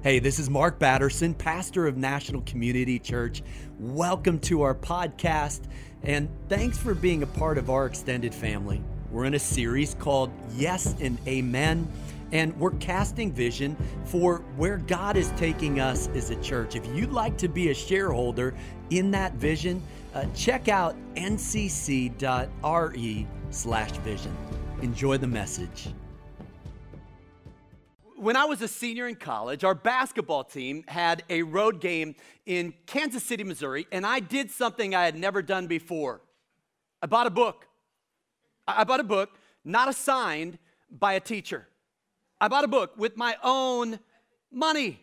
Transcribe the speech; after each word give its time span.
Hey, 0.00 0.20
this 0.20 0.38
is 0.38 0.48
Mark 0.48 0.78
Batterson, 0.78 1.36
pastor 1.36 1.88
of 1.88 1.96
National 1.96 2.40
Community 2.42 3.00
Church. 3.00 3.42
Welcome 3.80 4.38
to 4.42 4.62
our 4.62 4.76
podcast, 4.76 5.62
and 6.04 6.28
thanks 6.48 6.78
for 6.78 6.94
being 6.94 7.24
a 7.24 7.26
part 7.26 7.58
of 7.58 7.68
our 7.68 7.86
extended 7.86 8.32
family. 8.32 8.80
We're 9.10 9.24
in 9.24 9.34
a 9.34 9.40
series 9.40 9.94
called 9.94 10.30
Yes 10.54 10.94
and 11.00 11.18
Amen, 11.26 11.90
and 12.30 12.56
we're 12.60 12.74
casting 12.74 13.32
vision 13.32 13.76
for 14.04 14.36
where 14.56 14.76
God 14.76 15.16
is 15.16 15.32
taking 15.36 15.80
us 15.80 16.06
as 16.14 16.30
a 16.30 16.36
church. 16.36 16.76
If 16.76 16.86
you'd 16.94 17.10
like 17.10 17.36
to 17.38 17.48
be 17.48 17.70
a 17.70 17.74
shareholder 17.74 18.54
in 18.90 19.10
that 19.10 19.34
vision, 19.34 19.82
uh, 20.14 20.26
check 20.32 20.68
out 20.68 20.94
ncc.re 21.16 23.26
slash 23.50 23.90
vision. 23.90 24.36
Enjoy 24.80 25.18
the 25.18 25.26
message 25.26 25.88
when 28.18 28.36
I 28.36 28.44
was 28.44 28.60
a 28.62 28.68
senior 28.68 29.06
in 29.08 29.14
college, 29.14 29.64
our 29.64 29.74
basketball 29.74 30.44
team 30.44 30.84
had 30.88 31.22
a 31.30 31.42
road 31.42 31.80
game 31.80 32.14
in 32.46 32.74
Kansas 32.86 33.22
City, 33.22 33.44
Missouri, 33.44 33.86
and 33.92 34.04
I 34.04 34.20
did 34.20 34.50
something 34.50 34.94
I 34.94 35.04
had 35.04 35.16
never 35.16 35.42
done 35.42 35.66
before. 35.66 36.20
I 37.00 37.06
bought 37.06 37.26
a 37.26 37.30
book. 37.30 37.66
I 38.66 38.84
bought 38.84 39.00
a 39.00 39.04
book 39.04 39.30
not 39.64 39.88
assigned 39.88 40.58
by 40.90 41.14
a 41.14 41.20
teacher. 41.20 41.68
I 42.40 42.48
bought 42.48 42.64
a 42.64 42.68
book 42.68 42.92
with 42.96 43.16
my 43.16 43.36
own 43.42 43.98
money. 44.50 45.00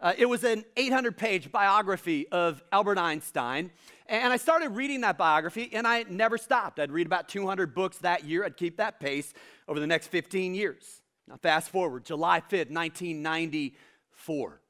Uh, 0.00 0.12
it 0.18 0.26
was 0.26 0.44
an 0.44 0.64
800 0.76 1.16
page 1.16 1.50
biography 1.50 2.28
of 2.28 2.62
Albert 2.72 2.98
Einstein. 2.98 3.70
And 4.06 4.32
I 4.32 4.36
started 4.36 4.70
reading 4.70 5.00
that 5.00 5.18
biography, 5.18 5.70
and 5.72 5.86
I 5.86 6.04
never 6.08 6.38
stopped. 6.38 6.78
I'd 6.78 6.92
read 6.92 7.06
about 7.06 7.28
200 7.28 7.74
books 7.74 7.98
that 7.98 8.24
year. 8.24 8.44
I'd 8.44 8.56
keep 8.56 8.76
that 8.76 9.00
pace 9.00 9.32
over 9.68 9.80
the 9.80 9.86
next 9.86 10.08
15 10.08 10.54
years. 10.54 11.00
Now, 11.28 11.36
fast 11.36 11.70
forward, 11.70 12.04
July 12.04 12.40
5th, 12.40 12.70
1994. 12.70 14.60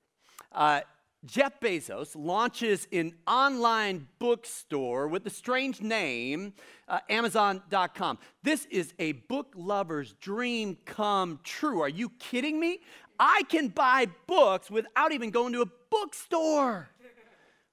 Uh, 0.53 0.81
Jeff 1.27 1.59
Bezos 1.61 2.15
launches 2.15 2.87
an 2.93 3.13
online 3.27 4.07
bookstore 4.19 5.09
with 5.09 5.25
the 5.25 5.31
strange 5.31 5.81
name 5.81 6.55
uh, 6.89 7.01
Amazon.com. 7.11 8.19
This 8.43 8.67
is 8.67 8.95
a 8.99 9.13
book 9.13 9.53
lover's 9.57 10.13
dream 10.15 10.79
come 10.85 11.41
true. 11.43 11.81
Are 11.81 11.89
you 11.89 12.11
kidding 12.21 12.61
me? 12.61 12.81
I 13.19 13.43
can 13.49 13.69
buy 13.69 14.07
books 14.27 14.71
without 14.71 15.13
even 15.13 15.31
going 15.31 15.53
to 15.55 15.63
a 15.63 15.69
bookstore. 15.91 16.89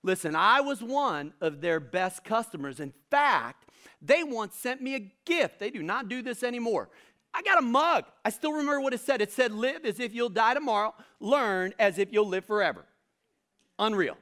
Listen, 0.01 0.35
I 0.35 0.61
was 0.61 0.81
one 0.81 1.33
of 1.39 1.61
their 1.61 1.79
best 1.79 2.23
customers. 2.23 2.79
In 2.79 2.93
fact, 3.09 3.69
they 4.01 4.23
once 4.23 4.55
sent 4.55 4.81
me 4.81 4.95
a 4.95 5.11
gift. 5.25 5.59
They 5.59 5.69
do 5.69 5.81
not 5.81 6.09
do 6.09 6.21
this 6.21 6.43
anymore. 6.43 6.89
I 7.33 7.41
got 7.41 7.57
a 7.57 7.61
mug. 7.61 8.05
I 8.23 8.29
still 8.29 8.51
remember 8.51 8.79
what 8.79 8.93
it 8.93 8.99
said. 8.99 9.21
It 9.21 9.31
said, 9.31 9.51
Live 9.51 9.85
as 9.85 9.99
if 9.99 10.13
you'll 10.13 10.29
die 10.29 10.53
tomorrow, 10.53 10.93
learn 11.19 11.73
as 11.79 11.97
if 11.97 12.13
you'll 12.13 12.27
live 12.27 12.45
forever. 12.45 12.85
Unreal. 13.79 14.17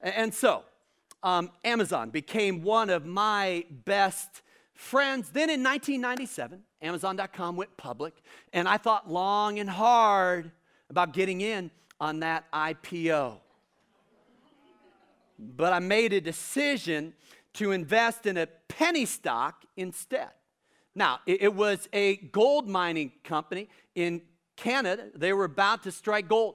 And 0.00 0.32
so, 0.32 0.62
um, 1.22 1.50
Amazon 1.64 2.10
became 2.10 2.62
one 2.62 2.90
of 2.90 3.06
my 3.06 3.64
best 3.84 4.42
friends. 4.74 5.30
Then 5.30 5.50
in 5.50 5.62
1997, 5.62 6.62
Amazon.com 6.82 7.56
went 7.56 7.76
public, 7.76 8.14
and 8.52 8.68
I 8.68 8.76
thought 8.76 9.10
long 9.10 9.58
and 9.58 9.68
hard 9.68 10.52
about 10.90 11.12
getting 11.12 11.40
in 11.40 11.70
on 11.98 12.20
that 12.20 12.50
IPO. 12.52 13.38
But 15.38 15.72
I 15.72 15.78
made 15.78 16.12
a 16.12 16.20
decision 16.20 17.14
to 17.54 17.72
invest 17.72 18.26
in 18.26 18.36
a 18.36 18.46
penny 18.68 19.06
stock 19.06 19.64
instead. 19.76 20.30
Now, 20.94 21.20
it, 21.26 21.52
was 21.52 21.88
a 21.92 22.16
gold 22.16 22.68
mining 22.68 23.12
company 23.24 23.68
in 23.94 24.22
Canada. 24.56 25.08
They 25.14 25.32
were 25.32 25.44
about 25.44 25.82
to 25.84 25.92
strike 25.92 26.28
gold. 26.28 26.54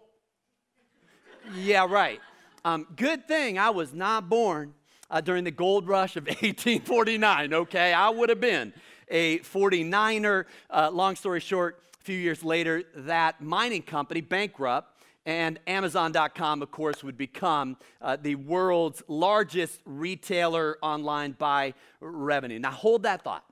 yeah, 1.55 1.85
right. 1.89 2.19
Um, 2.63 2.87
good 2.95 3.27
thing 3.27 3.59
I 3.59 3.69
was 3.69 3.93
not 3.93 4.29
born 4.29 4.73
uh, 5.09 5.19
during 5.21 5.43
the 5.43 5.51
gold 5.51 5.87
rush 5.87 6.15
of 6.15 6.25
1849, 6.27 7.53
okay? 7.53 7.93
I 7.93 8.09
would 8.09 8.29
have 8.29 8.39
been 8.39 8.73
a 9.09 9.39
49er. 9.39 10.45
Uh, 10.69 10.89
long 10.91 11.15
story 11.15 11.41
short, 11.41 11.83
a 11.99 12.03
few 12.03 12.17
years 12.17 12.43
later, 12.43 12.83
that 12.95 13.41
mining 13.41 13.81
company 13.81 14.21
bankrupt, 14.21 14.95
and 15.25 15.59
Amazon.com, 15.67 16.61
of 16.61 16.71
course, 16.71 17.03
would 17.03 17.17
become 17.17 17.75
uh, 18.01 18.17
the 18.19 18.35
world's 18.35 19.03
largest 19.07 19.81
retailer 19.85 20.77
online 20.81 21.33
by 21.33 21.73
revenue. 21.99 22.57
Now, 22.57 22.71
hold 22.71 23.03
that 23.03 23.23
thought. 23.23 23.43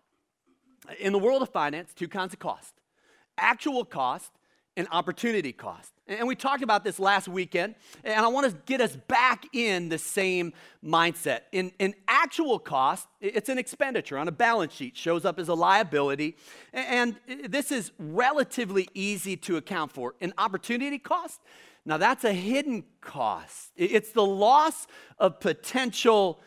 In 1.00 1.14
the 1.14 1.20
world 1.20 1.42
of 1.42 1.50
finance, 1.50 1.94
two 1.94 2.08
kinds 2.08 2.34
of 2.34 2.40
cost 2.40 2.74
actual 3.40 3.86
cost 3.86 4.31
and 4.78 4.88
opportunity 4.92 5.52
cost. 5.52 5.92
And 6.08 6.28
we 6.28 6.36
talked 6.36 6.62
about 6.62 6.84
this 6.84 7.00
last 7.00 7.28
weekend, 7.28 7.75
and 8.03 8.24
I 8.24 8.28
want 8.28 8.50
to 8.50 8.56
get 8.68 8.80
us 8.80 8.96
back 8.96 9.46
in 9.52 9.90
the 9.90 9.97
same 9.97 10.53
mindset. 10.86 11.42
In, 11.52 11.72
in 11.80 11.96
actual 12.08 12.59
cost, 12.59 13.08
it's 13.20 13.50
an 13.50 13.58
expenditure 13.58 14.18
on 14.20 14.28
a 14.28 14.31
balance 14.31 14.74
sheet, 14.74 14.96
shows 14.96 15.26
up 15.26 15.40
as 15.40 15.50
a 15.50 15.56
liability, 15.56 16.38
and 16.74 17.16
this 17.47 17.72
is 17.72 17.92
relatively 17.97 18.88
easy 18.94 19.36
to 19.38 19.58
account 19.58 19.92
for. 19.92 20.14
An 20.22 20.31
opportunity 20.38 21.00
cost, 21.00 21.42
now 21.84 21.97
that's 21.97 22.24
a 22.24 22.34
hidden 22.34 22.84
cost. 23.02 23.72
It's 23.76 24.12
the 24.12 24.26
loss 24.26 24.86
of 25.18 25.40
potential 25.40 26.40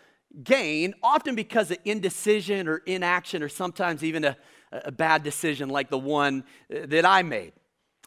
gain, 0.42 0.94
often 1.02 1.34
because 1.34 1.70
of 1.70 1.78
indecision 1.84 2.68
or 2.68 2.78
inaction, 2.86 3.42
or 3.42 3.48
sometimes 3.48 4.02
even 4.04 4.24
a, 4.24 4.36
a 4.72 4.92
bad 4.92 5.22
decision 5.22 5.68
like 5.68 5.90
the 5.90 5.98
one 5.98 6.44
uh, 6.74 6.86
that 6.86 7.04
I 7.04 7.22
made. 7.22 7.52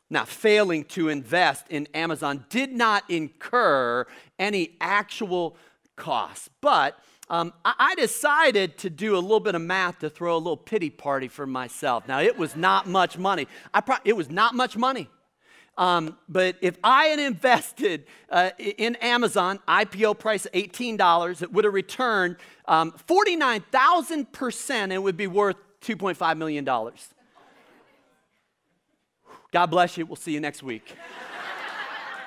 Now, 0.10 0.26
failing 0.26 0.84
to 0.86 1.10
invest 1.10 1.66
in 1.70 1.88
Amazon 1.94 2.46
did 2.50 2.72
not 2.72 3.10
incur 3.10 4.06
any 4.38 4.78
actual 4.80 5.58
costs, 5.96 6.50
but 6.62 7.00
um, 7.30 7.54
I 7.66 7.96
decided 7.96 8.78
to 8.80 8.90
do 8.90 9.16
a 9.16 9.20
little 9.20 9.40
bit 9.40 9.56
of 9.56 9.62
math 9.62 10.00
to 10.00 10.10
throw 10.10 10.36
a 10.36 10.38
little 10.38 10.58
pity 10.58 10.90
party 10.90 11.28
for 11.28 11.48
myself. 11.48 12.08
Now, 12.08 12.20
it 12.20 12.38
was 12.38 12.56
not 12.56 12.86
much 12.86 13.18
money. 13.18 13.48
I 13.74 13.82
pro- 13.82 13.98
it 14.04 14.16
was 14.16 14.30
not 14.30 14.54
much 14.54 14.78
money. 14.78 15.10
Um, 15.78 16.18
but 16.30 16.56
if 16.62 16.78
I 16.84 17.06
had 17.06 17.20
invested 17.20 18.06
uh, 18.30 18.52
in 18.60 18.96
Amazon, 18.98 19.60
IPO 19.68 20.20
price 20.20 20.46
$18, 20.54 21.42
it 21.42 21.52
would 21.52 21.66
have 21.66 21.74
returned 21.74 22.38
um, 22.68 22.92
49,000% 23.08 24.72
and 24.72 25.04
would 25.04 25.18
be 25.18 25.28
worth 25.28 25.58
$2.5 25.82 26.38
million. 26.38 26.64
God 29.52 29.66
bless 29.68 29.98
you. 29.98 30.06
We'll 30.06 30.16
see 30.16 30.34
you 30.34 30.40
next 30.40 30.64
week. 30.64 30.96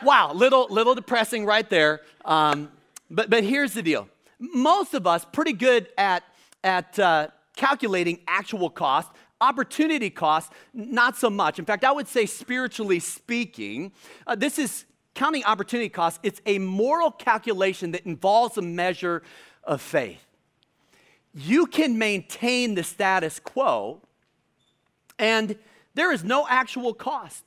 wow, 0.02 0.32
little, 0.32 0.66
little 0.68 0.94
depressing 0.94 1.46
right 1.46 1.68
there. 1.68 2.00
Um, 2.24 2.70
but, 3.10 3.30
but 3.30 3.44
here's 3.44 3.72
the 3.72 3.82
deal 3.82 4.08
most 4.38 4.92
of 4.92 5.06
us 5.06 5.24
pretty 5.24 5.52
good 5.52 5.88
at, 5.96 6.22
at 6.62 6.98
uh, 6.98 7.28
calculating 7.56 8.20
actual 8.28 8.68
cost 8.68 9.10
Opportunity 9.40 10.10
cost, 10.10 10.52
not 10.72 11.16
so 11.16 11.28
much. 11.28 11.58
In 11.58 11.64
fact, 11.64 11.84
I 11.84 11.92
would 11.92 12.08
say, 12.08 12.26
spiritually 12.26 13.00
speaking, 13.00 13.92
uh, 14.26 14.34
this 14.34 14.58
is 14.58 14.86
counting 15.14 15.44
opportunity 15.44 15.88
cost. 15.88 16.20
It's 16.22 16.40
a 16.46 16.58
moral 16.58 17.10
calculation 17.10 17.90
that 17.92 18.06
involves 18.06 18.56
a 18.56 18.62
measure 18.62 19.22
of 19.64 19.82
faith. 19.82 20.24
You 21.34 21.66
can 21.66 21.98
maintain 21.98 22.74
the 22.74 22.82
status 22.82 23.38
quo, 23.40 24.00
and 25.18 25.56
there 25.94 26.12
is 26.12 26.24
no 26.24 26.46
actual 26.48 26.94
cost. 26.94 27.44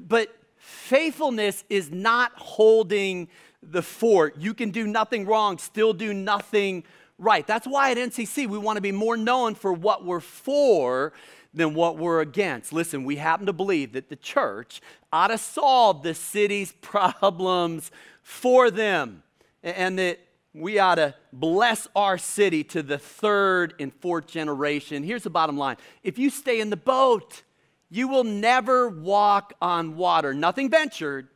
But 0.00 0.36
faithfulness 0.56 1.64
is 1.68 1.90
not 1.90 2.32
holding 2.36 3.28
the 3.62 3.82
fort. 3.82 4.36
You 4.38 4.54
can 4.54 4.70
do 4.70 4.86
nothing 4.86 5.26
wrong, 5.26 5.58
still 5.58 5.92
do 5.92 6.14
nothing 6.14 6.84
right. 7.18 7.46
That's 7.46 7.66
why 7.66 7.90
at 7.90 7.96
NCC 7.96 8.46
we 8.46 8.58
want 8.58 8.76
to 8.76 8.80
be 8.80 8.92
more 8.92 9.16
known 9.16 9.54
for 9.54 9.72
what 9.72 10.04
we're 10.04 10.20
for 10.20 11.12
than 11.52 11.74
what 11.74 11.96
we're 11.96 12.20
against. 12.20 12.72
Listen, 12.72 13.04
we 13.04 13.16
happen 13.16 13.46
to 13.46 13.52
believe 13.52 13.92
that 13.92 14.08
the 14.08 14.16
church 14.16 14.80
ought 15.12 15.28
to 15.28 15.38
solve 15.38 16.02
the 16.02 16.14
city's 16.14 16.72
problems 16.80 17.90
for 18.22 18.70
them 18.70 19.22
and 19.62 19.98
that 19.98 20.18
we 20.54 20.78
ought 20.78 20.96
to 20.96 21.14
bless 21.32 21.88
our 21.94 22.18
city 22.18 22.64
to 22.64 22.82
the 22.82 22.98
third 22.98 23.74
and 23.78 23.92
fourth 23.94 24.26
generation. 24.26 25.02
Here's 25.02 25.22
the 25.22 25.30
bottom 25.30 25.56
line 25.56 25.76
if 26.02 26.18
you 26.18 26.30
stay 26.30 26.60
in 26.60 26.70
the 26.70 26.76
boat, 26.76 27.42
you 27.90 28.08
will 28.08 28.24
never 28.24 28.88
walk 28.88 29.54
on 29.60 29.96
water. 29.96 30.34
Nothing 30.34 30.70
ventured, 30.70 31.28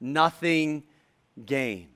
nothing 0.00 0.84
gained. 1.44 1.88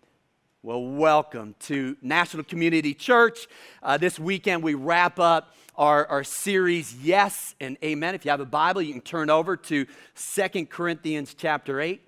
Well, 0.64 0.82
welcome 0.82 1.54
to 1.64 1.94
National 2.00 2.42
Community 2.42 2.94
Church. 2.94 3.48
Uh, 3.82 3.98
this 3.98 4.18
weekend, 4.18 4.62
we 4.62 4.72
wrap 4.72 5.20
up 5.20 5.54
our, 5.76 6.06
our 6.06 6.24
series, 6.24 6.94
Yes 6.94 7.54
and 7.60 7.76
Amen. 7.84 8.14
If 8.14 8.24
you 8.24 8.30
have 8.30 8.40
a 8.40 8.46
Bible, 8.46 8.80
you 8.80 8.94
can 8.94 9.02
turn 9.02 9.28
over 9.28 9.58
to 9.58 9.86
Second 10.14 10.70
Corinthians 10.70 11.34
chapter 11.34 11.82
8, 11.82 12.00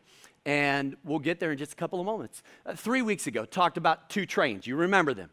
and 0.47 0.97
we'll 1.05 1.19
get 1.19 1.38
there 1.38 1.53
in 1.53 1.58
just 1.58 1.75
a 1.75 1.76
couple 1.76 2.00
of 2.00 2.06
moments. 2.06 2.43
Uh, 2.64 2.75
three 2.75 3.03
weeks 3.03 3.26
ago, 3.26 3.44
talked 3.44 3.76
about 3.76 4.08
two 4.08 4.25
trains. 4.25 4.67
You 4.67 4.76
remember 4.76 5.12
them. 5.12 5.29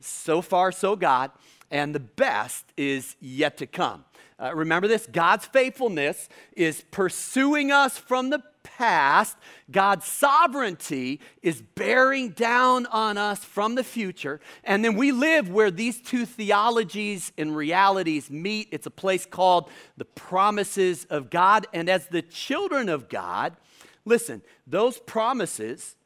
So 0.00 0.40
far, 0.40 0.72
so 0.72 0.96
God, 0.96 1.30
and 1.70 1.94
the 1.94 2.00
best 2.00 2.64
is 2.78 3.16
yet 3.20 3.58
to 3.58 3.66
come. 3.66 4.06
Uh, 4.42 4.54
remember 4.54 4.88
this 4.88 5.06
God's 5.06 5.44
faithfulness 5.44 6.30
is 6.56 6.86
pursuing 6.90 7.70
us 7.70 7.98
from 7.98 8.30
the 8.30 8.42
past, 8.62 9.36
God's 9.70 10.06
sovereignty 10.06 11.20
is 11.42 11.62
bearing 11.62 12.30
down 12.30 12.86
on 12.86 13.18
us 13.18 13.44
from 13.44 13.74
the 13.74 13.84
future. 13.84 14.40
And 14.64 14.84
then 14.84 14.96
we 14.96 15.12
live 15.12 15.48
where 15.48 15.70
these 15.70 16.00
two 16.00 16.26
theologies 16.26 17.32
and 17.38 17.56
realities 17.56 18.30
meet. 18.30 18.68
It's 18.70 18.86
a 18.86 18.90
place 18.90 19.26
called 19.26 19.70
the 19.96 20.04
promises 20.04 21.04
of 21.06 21.30
God. 21.30 21.66
And 21.72 21.88
as 21.88 22.06
the 22.08 22.22
children 22.22 22.88
of 22.88 23.08
God, 23.08 23.56
listen, 24.04 24.42
those 24.66 24.98
promises 24.98 25.96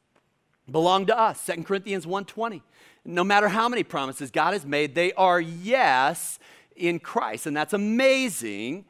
belong 0.69 1.05
to 1.07 1.17
us. 1.17 1.41
2 1.41 1.65
Corinthians 1.65 2.05
1:20. 2.05 2.61
No 3.05 3.23
matter 3.23 3.47
how 3.47 3.69
many 3.69 3.83
promises 3.83 4.31
God 4.31 4.51
has 4.53 4.65
made, 4.65 4.93
they 4.93 5.13
are 5.13 5.39
yes 5.39 6.39
in 6.75 6.99
Christ. 6.99 7.45
And 7.45 7.55
that's 7.55 7.73
amazing, 7.73 8.85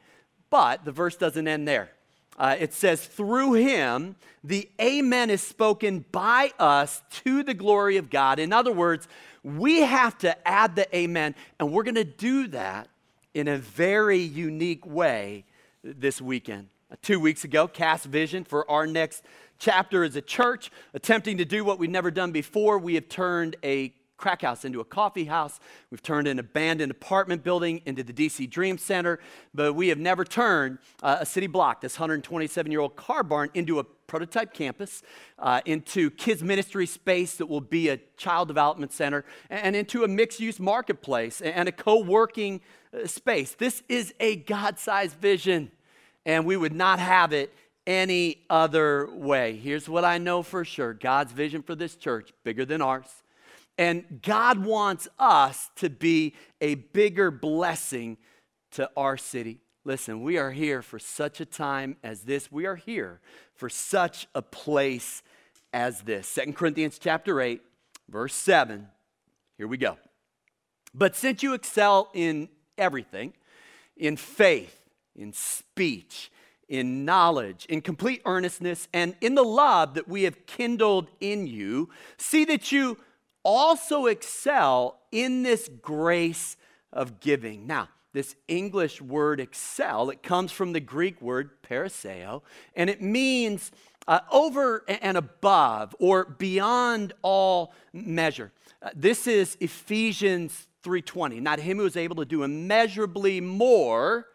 but 0.50 0.84
the 0.84 0.92
verse 0.92 1.16
doesn't 1.16 1.46
end 1.46 1.68
there. 1.68 1.92
Uh, 2.38 2.54
it 2.58 2.72
says, 2.72 3.04
through 3.04 3.54
him, 3.54 4.14
the 4.44 4.70
amen 4.80 5.28
is 5.28 5.42
spoken 5.42 6.04
by 6.12 6.52
us 6.58 7.02
to 7.10 7.42
the 7.42 7.52
glory 7.52 7.96
of 7.96 8.08
God. 8.08 8.38
In 8.38 8.52
other 8.52 8.72
words, 8.72 9.08
we 9.42 9.80
have 9.80 10.16
to 10.18 10.48
add 10.48 10.76
the 10.76 10.96
amen, 10.96 11.34
and 11.58 11.72
we're 11.72 11.82
going 11.82 11.96
to 11.96 12.04
do 12.04 12.46
that 12.48 12.88
in 13.34 13.48
a 13.48 13.58
very 13.58 14.18
unique 14.18 14.86
way 14.86 15.44
this 15.82 16.20
weekend. 16.20 16.68
Uh, 16.90 16.96
two 17.02 17.18
weeks 17.18 17.42
ago, 17.44 17.66
cast 17.66 18.06
vision 18.06 18.44
for 18.44 18.70
our 18.70 18.86
next 18.86 19.24
chapter 19.58 20.04
as 20.04 20.14
a 20.14 20.22
church, 20.22 20.70
attempting 20.94 21.38
to 21.38 21.44
do 21.44 21.64
what 21.64 21.78
we've 21.78 21.90
never 21.90 22.10
done 22.10 22.30
before. 22.30 22.78
We 22.78 22.94
have 22.94 23.08
turned 23.08 23.56
a 23.64 23.92
crack 24.18 24.42
house 24.42 24.64
into 24.64 24.80
a 24.80 24.84
coffee 24.84 25.24
house. 25.24 25.60
We've 25.90 26.02
turned 26.02 26.28
an 26.28 26.38
abandoned 26.38 26.90
apartment 26.90 27.42
building 27.42 27.80
into 27.86 28.02
the 28.02 28.12
DC 28.12 28.50
Dream 28.50 28.76
Center, 28.76 29.20
but 29.54 29.72
we 29.74 29.88
have 29.88 29.98
never 29.98 30.24
turned 30.24 30.78
uh, 31.02 31.18
a 31.20 31.26
city 31.26 31.46
block, 31.46 31.80
this 31.80 31.98
127 31.98 32.70
year 32.70 32.80
old 32.80 32.96
car 32.96 33.22
barn, 33.22 33.48
into 33.54 33.78
a 33.78 33.84
prototype 33.84 34.52
campus, 34.52 35.02
uh, 35.38 35.60
into 35.64 36.10
kids' 36.10 36.42
ministry 36.42 36.84
space 36.84 37.36
that 37.36 37.46
will 37.46 37.60
be 37.60 37.88
a 37.88 37.98
child 38.16 38.48
development 38.48 38.92
center, 38.92 39.24
and 39.48 39.76
into 39.76 40.02
a 40.02 40.08
mixed 40.08 40.40
use 40.40 40.58
marketplace 40.58 41.40
and 41.40 41.68
a 41.68 41.72
co 41.72 42.00
working 42.00 42.60
uh, 42.92 43.06
space. 43.06 43.54
This 43.54 43.82
is 43.88 44.12
a 44.18 44.36
God 44.36 44.78
sized 44.78 45.16
vision, 45.16 45.70
and 46.26 46.44
we 46.44 46.56
would 46.56 46.74
not 46.74 46.98
have 46.98 47.32
it 47.32 47.54
any 47.86 48.44
other 48.50 49.08
way. 49.12 49.56
Here's 49.56 49.88
what 49.88 50.04
I 50.04 50.18
know 50.18 50.42
for 50.42 50.64
sure 50.64 50.92
God's 50.92 51.32
vision 51.32 51.62
for 51.62 51.76
this 51.76 51.94
church, 51.94 52.32
bigger 52.42 52.64
than 52.64 52.82
ours. 52.82 53.22
And 53.78 54.20
God 54.22 54.64
wants 54.64 55.08
us 55.18 55.70
to 55.76 55.88
be 55.88 56.34
a 56.60 56.74
bigger 56.74 57.30
blessing 57.30 58.18
to 58.72 58.90
our 58.96 59.16
city. 59.16 59.60
Listen, 59.84 60.22
we 60.22 60.36
are 60.36 60.50
here 60.50 60.82
for 60.82 60.98
such 60.98 61.40
a 61.40 61.46
time 61.46 61.96
as 62.02 62.22
this. 62.22 62.50
We 62.50 62.66
are 62.66 62.76
here 62.76 63.20
for 63.54 63.70
such 63.70 64.26
a 64.34 64.42
place 64.42 65.22
as 65.72 66.02
this. 66.02 66.26
Second 66.28 66.56
Corinthians 66.56 66.98
chapter 66.98 67.40
8, 67.40 67.62
verse 68.08 68.34
7. 68.34 68.88
Here 69.56 69.68
we 69.68 69.76
go. 69.76 69.96
But 70.92 71.14
since 71.14 71.42
you 71.42 71.54
excel 71.54 72.10
in 72.12 72.48
everything, 72.76 73.32
in 73.96 74.16
faith, 74.16 74.78
in 75.14 75.32
speech, 75.32 76.30
in 76.68 77.04
knowledge, 77.04 77.64
in 77.68 77.80
complete 77.80 78.22
earnestness, 78.24 78.88
and 78.92 79.14
in 79.20 79.34
the 79.34 79.42
love 79.42 79.94
that 79.94 80.08
we 80.08 80.24
have 80.24 80.46
kindled 80.46 81.08
in 81.20 81.46
you, 81.46 81.88
see 82.18 82.44
that 82.46 82.72
you 82.72 82.98
also 83.42 84.06
excel 84.06 85.00
in 85.10 85.42
this 85.42 85.68
grace 85.82 86.56
of 86.92 87.20
giving. 87.20 87.66
Now, 87.66 87.88
this 88.12 88.34
English 88.48 89.00
word 89.00 89.40
excel, 89.40 90.10
it 90.10 90.22
comes 90.22 90.50
from 90.50 90.72
the 90.72 90.80
Greek 90.80 91.20
word 91.20 91.62
perisseuo, 91.62 92.42
and 92.74 92.88
it 92.88 93.02
means 93.02 93.70
uh, 94.06 94.20
over 94.32 94.84
and 94.88 95.16
above 95.16 95.94
or 96.00 96.24
beyond 96.24 97.12
all 97.22 97.74
measure. 97.92 98.50
Uh, 98.80 98.90
this 98.94 99.26
is 99.26 99.56
Ephesians 99.60 100.66
3:20. 100.82 101.40
Not 101.40 101.60
him 101.60 101.78
who 101.78 101.84
is 101.84 101.96
able 101.96 102.16
to 102.16 102.24
do 102.24 102.42
immeasurably 102.42 103.40
more 103.40 104.26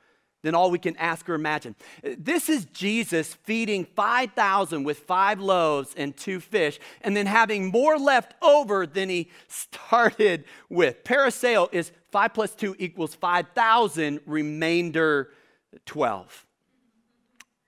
than 0.43 0.53
all 0.53 0.69
we 0.69 0.77
can 0.77 0.95
ask 0.97 1.27
or 1.27 1.33
imagine. 1.33 1.75
This 2.03 2.49
is 2.49 2.65
Jesus 2.65 3.33
feeding 3.33 3.85
5,000 3.85 4.83
with 4.83 4.99
five 4.99 5.39
loaves 5.39 5.93
and 5.97 6.15
two 6.15 6.39
fish, 6.39 6.79
and 7.01 7.17
then 7.17 7.25
having 7.25 7.71
more 7.71 7.97
left 7.97 8.35
over 8.43 8.85
than 8.85 9.09
he 9.09 9.29
started 9.47 10.43
with. 10.69 11.03
Perisseuo 11.03 11.69
is 11.71 11.91
5 12.11 12.33
plus 12.33 12.53
2 12.53 12.75
equals 12.77 13.15
5,000, 13.15 14.19
remainder 14.25 15.31
12. 15.85 16.45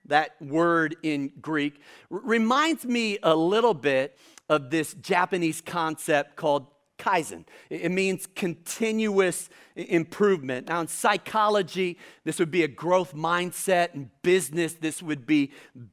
That 0.08 0.40
word 0.40 0.96
in 1.02 1.32
Greek 1.42 1.82
reminds 2.10 2.86
me 2.86 3.18
a 3.24 3.36
little 3.36 3.74
bit 3.74 4.18
of 4.48 4.70
this 4.70 4.94
Japanese 4.94 5.62
concept 5.62 6.36
called 6.36 6.68
Kaizen. 7.06 7.46
It 7.70 7.92
means 7.92 8.28
continuous 8.36 9.50
improvement. 9.76 10.70
Now, 10.70 10.82
in 10.82 10.88
psychology, 10.88 12.00
this 12.24 12.40
would 12.40 12.50
be 12.50 12.64
a 12.64 12.68
growth 12.68 13.14
mindset. 13.14 13.94
In 13.94 14.10
business, 14.24 14.74
this 14.74 15.04
would 15.04 15.28
be 15.28 15.52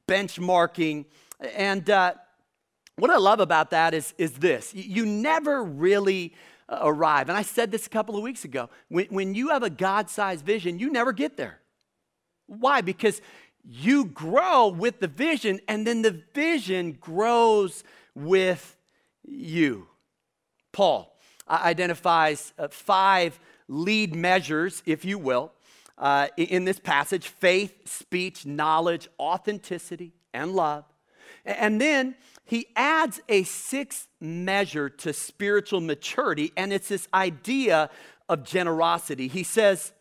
benchmarking. 0.08 1.04
And 1.54 1.90
uh, 1.90 2.14
what 2.96 3.10
I 3.10 3.18
love 3.18 3.40
about 3.40 3.70
that 3.70 3.92
is, 3.92 4.14
is 4.16 4.32
this 4.34 4.72
you 4.74 5.04
never 5.04 5.62
really 5.62 6.34
uh, 6.68 6.78
arrive. 6.80 7.28
And 7.28 7.36
I 7.36 7.42
said 7.42 7.70
this 7.70 7.86
a 7.86 7.90
couple 7.90 8.16
of 8.16 8.22
weeks 8.22 8.46
ago. 8.46 8.70
When, 8.88 9.06
when 9.06 9.34
you 9.34 9.50
have 9.50 9.62
a 9.62 9.70
God 9.70 10.08
sized 10.08 10.46
vision, 10.46 10.78
you 10.78 10.90
never 10.90 11.12
get 11.12 11.36
there. 11.36 11.58
Why? 12.46 12.80
Because 12.80 13.20
you 13.64 14.06
grow 14.06 14.68
with 14.68 15.00
the 15.00 15.08
vision, 15.08 15.60
and 15.68 15.86
then 15.86 16.02
the 16.02 16.22
vision 16.34 16.92
grows 16.92 17.84
with 18.14 18.76
you. 19.24 19.88
Paul 20.72 21.16
identifies 21.48 22.52
uh, 22.58 22.68
five 22.68 23.38
lead 23.68 24.14
measures, 24.14 24.82
if 24.86 25.04
you 25.04 25.18
will, 25.18 25.52
uh, 25.98 26.28
in 26.36 26.64
this 26.64 26.78
passage 26.78 27.28
faith, 27.28 27.88
speech, 27.88 28.46
knowledge, 28.46 29.08
authenticity, 29.18 30.12
and 30.32 30.52
love. 30.54 30.84
And 31.44 31.80
then 31.80 32.14
he 32.44 32.66
adds 32.76 33.20
a 33.28 33.42
sixth 33.44 34.08
measure 34.20 34.88
to 34.88 35.12
spiritual 35.12 35.80
maturity, 35.80 36.52
and 36.56 36.72
it's 36.72 36.88
this 36.88 37.08
idea 37.12 37.90
of 38.28 38.44
generosity. 38.44 39.28
He 39.28 39.42
says, 39.42 39.92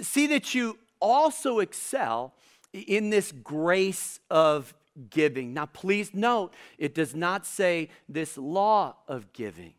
See 0.00 0.26
that 0.28 0.54
you 0.54 0.78
also 1.00 1.58
excel 1.58 2.34
in 2.72 3.10
this 3.10 3.32
grace 3.32 4.20
of 4.30 4.74
giving. 5.10 5.54
Now, 5.54 5.66
please 5.66 6.12
note, 6.14 6.52
it 6.76 6.94
does 6.94 7.14
not 7.14 7.46
say 7.46 7.88
this 8.08 8.36
law 8.36 8.96
of 9.06 9.32
giving. 9.32 9.74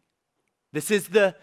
This 0.71 0.91
is 0.91 1.07
the 1.07 1.35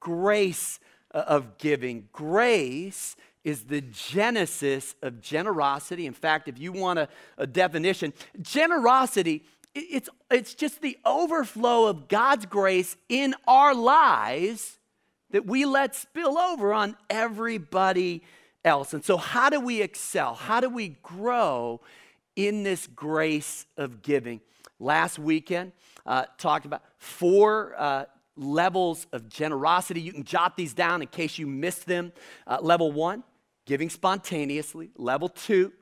grace 0.00 0.80
uh, 1.14 1.18
of 1.26 1.58
giving. 1.58 2.08
Grace 2.12 3.16
is 3.44 3.64
the 3.64 3.80
genesis 3.80 4.94
of 5.02 5.20
generosity. 5.20 6.06
In 6.06 6.12
fact, 6.12 6.48
if 6.48 6.58
you 6.58 6.72
want 6.72 6.98
a, 6.98 7.08
a 7.38 7.46
definition, 7.46 8.12
generosity 8.40 9.42
it's, 9.74 10.08
it's 10.30 10.54
just 10.54 10.82
the 10.82 10.98
overflow 11.04 11.86
of 11.86 12.08
God's 12.08 12.46
grace 12.46 12.96
in 13.08 13.34
our 13.46 13.74
lives 13.74 14.78
that 15.30 15.46
we 15.46 15.64
let 15.64 15.94
spill 15.94 16.36
over 16.36 16.74
on 16.74 16.96
everybody 17.08 18.22
else. 18.64 18.92
And 18.92 19.04
so, 19.04 19.16
how 19.16 19.48
do 19.48 19.60
we 19.60 19.80
excel? 19.80 20.34
How 20.34 20.60
do 20.60 20.68
we 20.68 20.88
grow 21.02 21.80
in 22.36 22.62
this 22.62 22.86
grace 22.86 23.66
of 23.76 24.02
giving? 24.02 24.40
Last 24.78 25.18
weekend, 25.18 25.72
uh, 26.04 26.24
talked 26.36 26.66
about 26.66 26.82
four 26.98 27.74
uh, 27.78 28.04
levels 28.36 29.06
of 29.12 29.28
generosity. 29.28 30.00
You 30.00 30.12
can 30.12 30.24
jot 30.24 30.56
these 30.56 30.74
down 30.74 31.02
in 31.02 31.08
case 31.08 31.38
you 31.38 31.46
missed 31.46 31.86
them. 31.86 32.12
Uh, 32.46 32.58
level 32.60 32.92
one, 32.92 33.24
giving 33.66 33.90
spontaneously. 33.90 34.90
Level 34.96 35.28
two, 35.28 35.72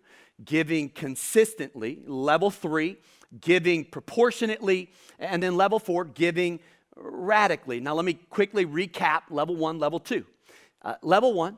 giving 0.45 0.89
consistently. 0.89 2.01
Level 2.07 2.51
three, 2.51 2.97
giving 3.41 3.85
proportionately. 3.85 4.91
And 5.19 5.43
then 5.43 5.57
level 5.57 5.79
four, 5.79 6.05
giving 6.05 6.61
radically. 6.97 7.81
Now, 7.81 7.95
let 7.95 8.05
me 8.05 8.15
quickly 8.15 8.67
recap 8.67 9.23
level 9.31 9.57
one, 9.57 9.79
level 9.79 10.01
two. 10.01 10.25
Uh, 10.83 10.95
level 11.03 11.35
one, 11.35 11.57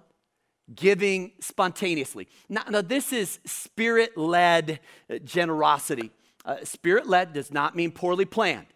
giving 0.75 1.33
spontaneously. 1.41 2.29
Now, 2.49 2.65
now 2.69 2.83
this 2.83 3.13
is 3.13 3.39
spirit 3.45 4.17
led 4.17 4.81
generosity. 5.25 6.11
Uh, 6.45 6.57
spirit 6.65 7.09
led 7.09 7.33
does 7.33 7.53
not 7.53 7.77
mean 7.77 7.93
poorly 7.93 8.25
planned. 8.25 8.67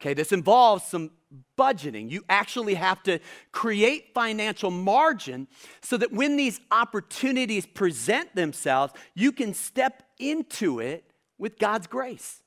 Okay, 0.00 0.14
this 0.14 0.32
involves 0.32 0.84
some 0.84 1.10
budgeting. 1.58 2.10
You 2.10 2.24
actually 2.28 2.74
have 2.74 3.02
to 3.02 3.18
create 3.52 4.14
financial 4.14 4.70
margin 4.70 5.46
so 5.82 5.98
that 5.98 6.10
when 6.10 6.36
these 6.36 6.58
opportunities 6.70 7.66
present 7.66 8.34
themselves, 8.34 8.94
you 9.14 9.30
can 9.30 9.52
step 9.52 10.02
into 10.18 10.80
it 10.80 11.04
with 11.38 11.58
God's 11.58 11.86
grace. 11.86 12.42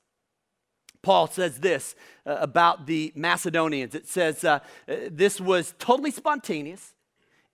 Paul 1.02 1.28
says 1.28 1.60
this 1.60 1.94
uh, 2.26 2.38
about 2.40 2.86
the 2.86 3.12
Macedonians. 3.14 3.94
It 3.94 4.08
says 4.08 4.42
uh, 4.42 4.60
uh 4.88 4.96
this 5.10 5.40
was 5.40 5.74
totally 5.78 6.10
spontaneous, 6.10 6.94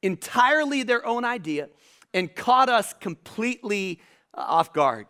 entirely 0.02 0.82
their 0.82 1.04
own 1.04 1.24
idea, 1.24 1.68
and 2.14 2.34
caught 2.34 2.68
us 2.68 2.94
completely 3.00 4.00
uh, 4.32 4.44
off 4.46 4.72
guard. 4.72 5.06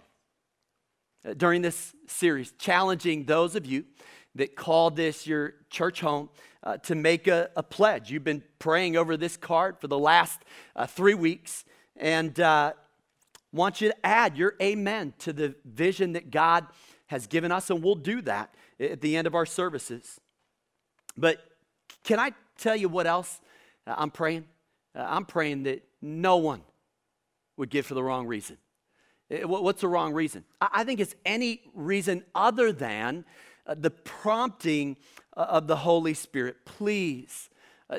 uh, 1.25 1.35
during 1.35 1.63
this 1.63 1.95
series, 2.07 2.53
challenging 2.59 3.25
those 3.25 3.55
of 3.55 3.67
you 3.67 3.85
that 4.35 4.57
call 4.57 4.91
this 4.91 5.27
your 5.27 5.55
church 5.71 6.01
home 6.01 6.29
uh, 6.63 6.77
to 6.79 6.95
make 6.95 7.27
a, 7.27 7.51
a, 7.57 7.63
pledge. 7.63 8.11
You've 8.11 8.25
been 8.25 8.43
praying 8.59 8.97
over 8.97 9.17
this 9.17 9.37
card 9.37 9.79
for 9.81 9.89
the 9.89 9.99
last 9.99 10.41
uh, 10.77 10.87
three 10.87 11.15
weeks, 11.15 11.65
and 11.97 12.39
uh, 12.39 12.75
want 13.53 13.81
you 13.81 13.89
to 13.89 14.07
add 14.07 14.37
your 14.37 14.55
amen 14.61 15.15
to 15.21 15.33
the 15.33 15.55
vision 15.65 16.13
that 16.13 16.31
God 16.31 16.67
has 17.07 17.27
given 17.27 17.51
us, 17.51 17.71
and 17.71 17.83
we'll 17.83 17.95
do 17.95 18.23
that 18.23 18.55
at 18.79 19.01
the 19.01 19.17
end 19.17 19.27
of 19.27 19.35
our 19.35 19.47
services. 19.47 20.21
But 21.17 21.39
can 22.05 22.19
I 22.19 22.33
tell 22.57 22.77
you 22.77 22.89
what 22.89 23.07
else 23.07 23.41
uh, 23.87 23.95
I'm 23.97 24.11
praying? 24.11 24.45
Uh, 24.95 25.07
I'm 25.09 25.25
praying 25.25 25.65
that 25.65 25.83
no 26.01 26.37
one 26.37 26.63
would 27.57 27.71
give 27.71 27.87
for 27.87 27.95
the 27.95 28.03
wrong 28.03 28.27
reason. 28.27 28.59
Uh, 29.31 29.47
what's 29.47 29.81
the 29.81 29.89
wrong 29.89 30.13
reason? 30.13 30.45
I 30.61 30.85
think 30.85 31.01
it's 31.01 31.15
any 31.25 31.63
reason 31.75 32.25
other 32.35 32.73
than 32.73 33.25
the 33.77 33.91
prompting 33.91 34.97
of 35.35 35.67
the 35.67 35.77
Holy 35.77 36.15
Spirit. 36.15 36.65
Please 36.65 37.51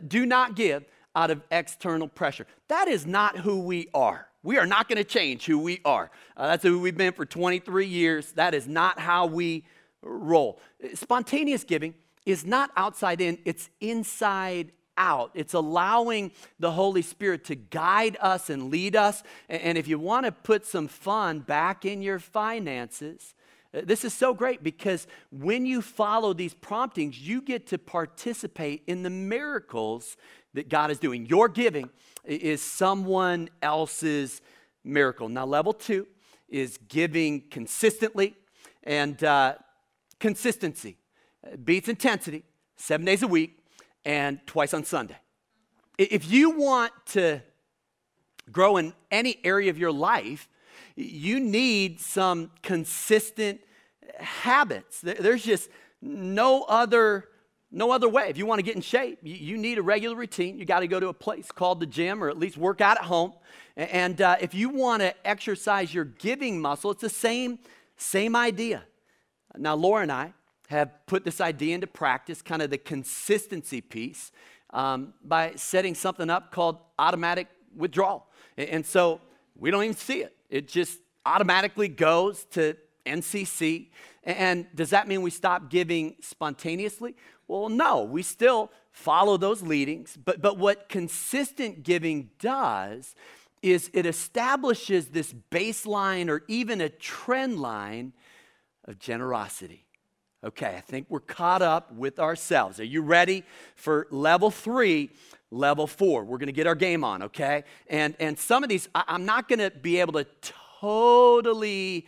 do 0.08 0.26
not 0.26 0.56
give 0.56 0.86
out 1.16 1.32
of 1.32 1.42
external 1.52 2.08
pressure. 2.08 2.46
That 2.68 2.88
is 2.88 3.06
not 3.06 3.38
who 3.38 3.62
we 3.62 3.90
are. 3.94 4.28
We 4.44 4.58
are 4.58 4.66
not 4.66 4.88
going 4.88 4.98
to 4.98 5.04
change 5.04 5.46
who 5.46 5.60
we 5.60 5.82
are. 5.86 6.10
Uh, 6.36 6.48
that's 6.48 6.64
who 6.64 6.80
we've 6.80 6.98
been 6.98 7.14
for 7.14 7.26
23 7.26 7.86
years. 7.86 8.32
That 8.34 8.56
is 8.56 8.68
not 8.68 9.00
how 9.00 9.28
we 9.28 9.66
roll. 10.02 10.60
Spontaneous 10.96 11.64
giving 11.64 11.94
is 12.26 12.46
not 12.46 12.72
outside 12.76 13.22
in, 13.22 13.38
it's 13.46 13.70
inside 13.80 14.72
out. 14.98 15.32
It's 15.36 15.54
allowing 15.54 16.32
the 16.60 16.72
Holy 16.72 17.02
Spirit 17.02 17.46
to 17.46 17.56
guide 17.56 18.18
us 18.20 18.50
and 18.50 18.72
lead 18.72 18.96
us. 18.96 19.22
And 19.48 19.78
if 19.78 19.88
you 19.88 20.00
want 20.00 20.26
to 20.26 20.32
put 20.32 20.66
some 20.66 20.88
fun 20.88 21.40
back 21.40 21.86
in 21.86 22.02
your 22.02 22.20
finances, 22.20 23.34
uh, 23.34 23.41
this 23.74 24.04
is 24.04 24.14
so 24.14 24.34
great 24.34 24.64
because 24.64 25.08
when 25.32 25.66
you 25.66 25.82
follow 25.82 26.34
these 26.34 26.54
promptings, 26.54 27.20
you 27.20 27.42
get 27.42 27.68
to 27.68 27.78
participate 27.78 28.84
in 28.88 29.04
the 29.04 29.10
miracles 29.10 30.18
that 30.54 30.68
God 30.68 30.92
is 30.92 31.00
doing. 31.00 31.26
Your 31.26 31.48
giving 31.48 31.90
is 32.26 32.62
someone 32.62 33.50
else's 33.62 34.42
miracle. 34.84 35.30
Now, 35.30 35.46
level 35.46 35.74
two 35.74 36.08
is 36.50 36.78
giving 36.90 37.42
consistently, 37.50 38.36
and 38.84 39.24
uh, 39.24 39.56
consistency 40.20 40.98
beats 41.64 41.88
intensity 41.88 42.44
seven 42.76 43.06
days 43.06 43.24
a 43.24 43.28
week 43.28 43.60
and 44.04 44.40
twice 44.46 44.74
on 44.74 44.84
Sunday. 44.84 45.18
If 45.98 46.30
you 46.30 46.52
want 46.52 46.92
to 47.08 47.42
grow 48.52 48.78
in 48.78 48.94
any 49.12 49.38
area 49.44 49.70
of 49.70 49.78
your 49.78 49.92
life, 49.92 50.50
you 50.96 51.40
need 51.40 52.00
some 52.00 52.52
consistent 52.62 53.62
habits. 54.20 55.02
There's 55.02 55.44
just 55.44 55.70
no 56.02 56.64
other 56.64 57.28
no 57.72 57.92
other 57.92 58.10
way. 58.10 58.28
If 58.28 58.38
you 58.38 58.46
want 58.46 58.60
to 58.60 58.64
get 58.64 58.76
in 58.76 58.82
shape, 58.82 59.20
you, 59.24 59.58
need 59.58 59.78
a 59.78 59.82
regular 59.82 60.16
routine. 60.16 60.60
You 60.60 60.66
got 60.66 60.82
to 60.82 60.88
go 60.88 61.00
to 61.00 61.08
a 61.08 61.14
place 61.14 61.52
called 61.54 61.80
the 61.80 61.86
gym 61.86 62.22
or 62.22 62.30
at 62.30 62.38
least 62.38 62.58
work 62.58 62.82
out 62.82 62.98
at 62.98 63.06
home. 63.06 63.32
And 63.78 64.22
uh, 64.22 64.36
if 64.42 64.54
you 64.54 64.70
want 64.70 65.02
to 65.02 65.16
exercise 65.26 65.94
your 65.94 66.04
giving 66.04 66.60
muscle, 66.60 66.92
it's 66.92 67.02
the 67.02 67.10
same, 67.10 67.60
same 67.96 68.36
idea. 68.36 68.84
Now, 69.58 69.76
Laura 69.76 70.02
and 70.02 70.12
I 70.12 70.34
have 70.68 70.90
put 71.06 71.24
this 71.24 71.40
idea 71.40 71.76
into 71.76 71.88
practice, 71.88 72.42
kind 72.42 72.62
of 72.62 72.70
the 72.70 72.78
consistency 72.78 73.80
piece, 73.80 74.34
um, 74.72 75.14
by 75.24 75.54
setting 75.56 75.96
something 75.96 76.30
up 76.30 76.52
called 76.52 76.78
automatic 77.00 77.48
withdrawal. 77.76 78.28
And 78.58 78.86
so 78.86 79.22
we 79.58 79.72
don't 79.72 79.84
even 79.84 79.96
see 79.96 80.22
it, 80.22 80.36
it 80.50 80.68
just 80.68 81.00
automatically 81.26 81.88
goes 81.88 82.46
to 82.52 82.76
NCC. 83.06 83.90
And 84.24 84.68
does 84.76 84.92
that 84.92 85.08
mean 85.08 85.22
we 85.22 85.30
stop 85.32 85.70
giving 85.70 86.16
spontaneously? 86.22 87.16
Well, 87.48 87.70
no, 87.70 88.04
we 88.04 88.22
still 88.22 88.72
follow 88.92 89.38
those 89.38 89.62
leadings. 89.62 90.18
But, 90.24 90.42
but 90.42 90.58
what 90.58 90.90
consistent 90.90 91.84
giving 91.84 92.30
does 92.40 93.16
is 93.62 93.90
it 93.94 94.06
establishes 94.06 95.08
this 95.08 95.34
baseline 95.52 96.30
or 96.30 96.44
even 96.48 96.82
a 96.82 96.90
trend 96.90 97.60
line 97.60 98.14
of 98.86 99.00
generosity. 99.00 99.86
Okay, 100.44 100.74
I 100.76 100.82
think 100.82 101.06
we're 101.10 101.20
caught 101.20 101.62
up 101.62 101.94
with 101.94 102.20
ourselves. 102.20 102.80
Are 102.80 102.86
you 102.86 103.04
ready 103.04 103.44
for 103.76 104.08
level 104.10 104.50
three, 104.50 105.12
level 105.52 105.86
four? 105.86 106.24
We're 106.24 106.38
gonna 106.38 106.52
get 106.52 106.68
our 106.68 106.76
game 106.76 107.04
on, 107.04 107.24
okay? 107.24 107.64
And, 107.88 108.16
and 108.20 108.40
some 108.40 108.64
of 108.64 108.70
these, 108.70 108.90
I, 108.96 109.04
I'm 109.08 109.26
not 109.26 109.48
gonna 109.48 109.70
be 109.70 110.00
able 110.00 110.14
to 110.14 110.26
totally 110.80 112.08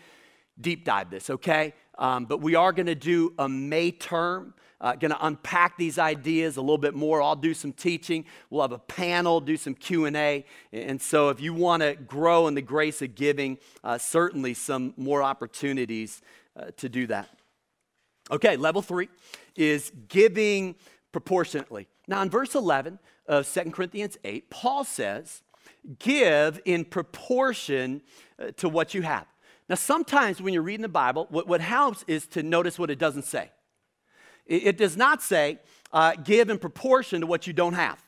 deep 0.60 0.86
dive 0.86 1.10
this, 1.12 1.30
okay? 1.30 1.74
Um, 1.98 2.26
but 2.26 2.42
we 2.42 2.56
are 2.56 2.72
gonna 2.72 2.96
do 2.96 3.34
a 3.38 3.48
May 3.48 3.92
term 3.92 4.54
uh, 4.84 4.96
going 4.96 5.12
to 5.12 5.26
unpack 5.26 5.78
these 5.78 5.98
ideas 5.98 6.58
a 6.58 6.62
little 6.62 6.78
bit 6.78 6.94
more. 6.94 7.22
I'll 7.22 7.38
do 7.38 7.54
some 7.54 7.72
teaching. 7.72 8.26
We'll 8.50 8.62
have 8.64 8.74
a 8.74 8.80
panel, 8.80 9.40
do 9.40 9.56
some 9.56 9.74
Q 9.74 10.06
and 10.06 10.18
A. 10.18 10.46
And 10.74 11.02
so, 11.02 11.30
if 11.30 11.40
you 11.40 11.54
want 11.54 11.82
to 11.82 11.96
grow 11.96 12.48
in 12.48 12.54
the 12.54 12.62
grace 12.62 13.02
of 13.02 13.16
giving, 13.16 13.58
uh, 13.84 13.98
certainly 13.98 14.54
some 14.54 14.94
more 14.98 15.24
opportunities 15.24 16.22
uh, 16.60 16.66
to 16.78 16.90
do 16.90 17.08
that. 17.08 17.30
Okay, 18.30 18.58
level 18.58 18.82
three 18.82 19.08
is 19.56 19.92
giving 20.10 20.76
proportionately. 21.14 21.88
Now, 22.08 22.22
in 22.22 22.30
verse 22.30 22.56
11 22.56 23.00
of 23.28 23.52
2 23.52 23.72
Corinthians 23.72 24.18
8, 24.24 24.50
Paul 24.50 24.84
says, 24.84 25.42
"Give 26.00 26.60
in 26.66 26.86
proportion 26.86 28.02
uh, 28.40 28.52
to 28.58 28.68
what 28.68 28.94
you 28.94 29.02
have." 29.04 29.28
Now, 29.70 29.76
sometimes 29.76 30.42
when 30.42 30.54
you're 30.54 30.64
reading 30.64 30.82
the 30.82 30.90
Bible, 30.90 31.28
what, 31.30 31.48
what 31.48 31.62
helps 31.62 32.04
is 32.08 32.28
to 32.28 32.44
notice 32.44 32.78
what 32.78 32.90
it 32.90 33.00
doesn't 33.00 33.26
say. 33.26 33.50
It, 34.46 34.64
it 34.68 34.78
does 34.78 34.98
not 34.98 35.22
say, 35.22 35.60
uh, 35.92 36.16
give 36.16 36.50
in 36.50 36.58
proportion 36.58 37.22
to 37.22 37.28
what 37.28 37.48
you 37.48 37.54
don't 37.54 37.74
have. 37.74 38.04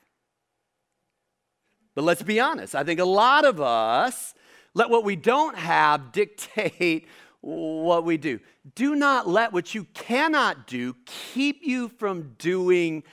But 1.93 2.03
let's 2.03 2.23
be 2.23 2.39
honest, 2.39 2.75
I 2.75 2.83
think 2.83 2.99
a 2.99 3.05
lot 3.05 3.45
of 3.45 3.61
us 3.61 4.33
let 4.73 4.89
what 4.89 5.05
we 5.05 5.15
don't 5.15 5.57
have 5.57 6.11
dictate 6.11 7.07
what 7.39 8.03
we 8.03 8.17
do. 8.17 8.39
Do 8.73 8.95
not 8.95 9.27
let 9.27 9.53
what 9.53 9.73
you 9.73 9.85
cannot 9.93 10.67
do 10.67 10.95
keep 11.05 11.61
you 11.63 11.89
from 11.89 12.35
doing 12.37 13.03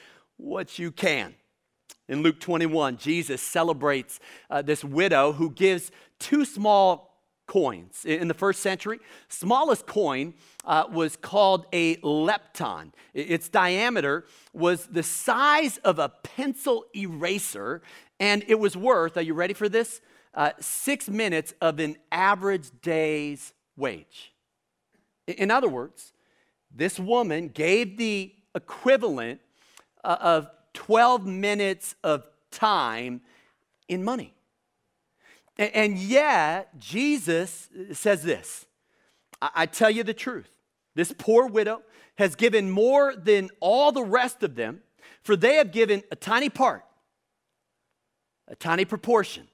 what 0.42 0.78
you 0.78 0.90
can. 0.90 1.34
In 2.08 2.22
Luke 2.22 2.40
21, 2.40 2.99
Jesus 2.99 3.40
celebrates 3.40 4.20
uh, 4.50 4.61
this 4.61 4.84
widow 4.84 5.32
who 5.32 5.50
gives 5.50 5.90
two 6.18 6.44
small 6.44 7.12
coins. 7.46 8.04
In 8.04 8.28
the 8.28 8.34
first 8.34 8.61
century, 8.61 8.99
smallest 9.28 9.87
coin 9.87 10.34
uh, 10.64 10.84
was 10.90 11.16
called 11.16 11.66
a 11.72 11.96
lepton. 11.96 12.92
Its 13.14 13.49
diameter 13.49 14.25
was 14.52 14.87
the 14.87 15.02
size 15.02 15.78
of 15.78 15.99
a 15.99 16.08
pencil 16.08 16.87
eraser, 16.94 17.82
and 18.18 18.44
it 18.49 18.58
was 18.58 18.76
worth, 18.76 19.16
are 19.16 19.22
you 19.22 19.34
ready 19.34 19.54
for 19.54 19.68
this? 19.68 20.00
Uh, 20.34 20.50
six 20.61 21.08
minutes 21.08 21.54
of 21.61 21.78
an 21.78 21.96
average 22.11 22.68
day's 22.80 23.52
wage. 23.76 24.32
In 25.26 25.50
other 25.50 25.68
words, 25.68 26.12
this 26.75 26.99
woman 26.99 27.49
gave 27.49 27.96
the 27.96 28.32
equivalent 28.54 29.40
Uh, 30.04 30.16
of 30.21 30.49
12 30.75 31.26
minutes 31.26 31.94
of 32.02 32.25
time 32.50 33.21
in 33.88 34.02
money. 34.02 34.35
And 35.56 35.99
yet, 35.99 36.78
Jesus 36.78 37.68
says 37.92 38.23
this 38.23 38.66
I 39.40 39.66
tell 39.66 39.90
you 39.90 40.02
the 40.02 40.14
truth. 40.14 40.50
This 40.94 41.12
poor 41.16 41.47
widow 41.47 41.82
has 42.16 42.35
given 42.35 42.71
more 42.71 43.14
than 43.16 43.50
all 43.61 43.92
the 43.92 44.02
rest 44.02 44.42
of 44.42 44.54
them, 44.54 44.80
for 45.23 45.37
they 45.37 45.56
have 45.56 45.73
given 45.73 46.02
a 46.11 46.16
tiny 46.16 46.49
part, 46.49 46.85
a 48.49 48.54
tiny 48.54 48.85
proportion, 48.85 49.49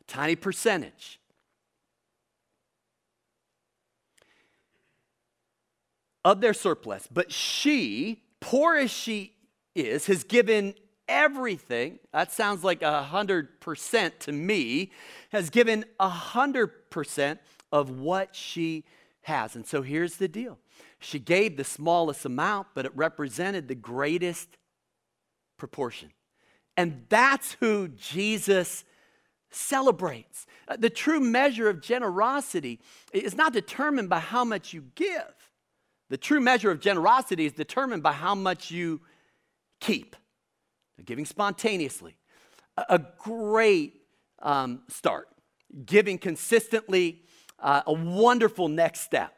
a 0.00 0.04
tiny 0.04 0.36
percentage. 0.36 1.18
Of 6.22 6.42
their 6.42 6.52
surplus, 6.52 7.08
but 7.10 7.32
she, 7.32 8.22
poor 8.40 8.76
as 8.76 8.90
she 8.90 9.34
is, 9.74 10.06
has 10.06 10.24
given 10.24 10.74
everything, 11.08 11.98
that 12.12 12.32
sounds 12.32 12.64
like 12.64 12.82
a 12.82 13.02
hundred 13.02 13.60
percent 13.60 14.20
to 14.20 14.32
me, 14.32 14.90
has 15.30 15.50
given 15.50 15.84
a 15.98 16.08
hundred 16.08 16.90
percent 16.90 17.40
of 17.72 17.90
what 17.90 18.34
she 18.34 18.84
has. 19.22 19.56
And 19.56 19.66
so 19.66 19.82
here's 19.82 20.16
the 20.16 20.28
deal 20.28 20.58
she 20.98 21.18
gave 21.18 21.56
the 21.56 21.64
smallest 21.64 22.24
amount, 22.24 22.68
but 22.74 22.86
it 22.86 22.92
represented 22.94 23.68
the 23.68 23.74
greatest 23.74 24.56
proportion. 25.56 26.10
And 26.76 27.04
that's 27.08 27.56
who 27.60 27.88
Jesus 27.88 28.84
celebrates. 29.50 30.46
Uh, 30.68 30.76
the 30.78 30.90
true 30.90 31.20
measure 31.20 31.68
of 31.68 31.80
generosity 31.80 32.80
is 33.12 33.34
not 33.34 33.52
determined 33.52 34.08
by 34.08 34.20
how 34.20 34.44
much 34.44 34.72
you 34.72 34.84
give. 34.94 35.34
The 36.10 36.18
true 36.18 36.40
measure 36.40 36.70
of 36.70 36.80
generosity 36.80 37.46
is 37.46 37.52
determined 37.52 38.02
by 38.02 38.12
how 38.12 38.34
much 38.34 38.70
you 38.70 39.00
keep 39.80 40.16
giving 41.04 41.24
spontaneously. 41.24 42.16
A, 42.76 43.00
great 43.18 44.02
um, 44.42 44.82
start. 44.88 45.28
Giving 45.86 46.18
consistently 46.18 47.22
uh, 47.58 47.82
a 47.86 47.92
wonderful 47.92 48.68
next 48.68 49.00
step. 49.00 49.34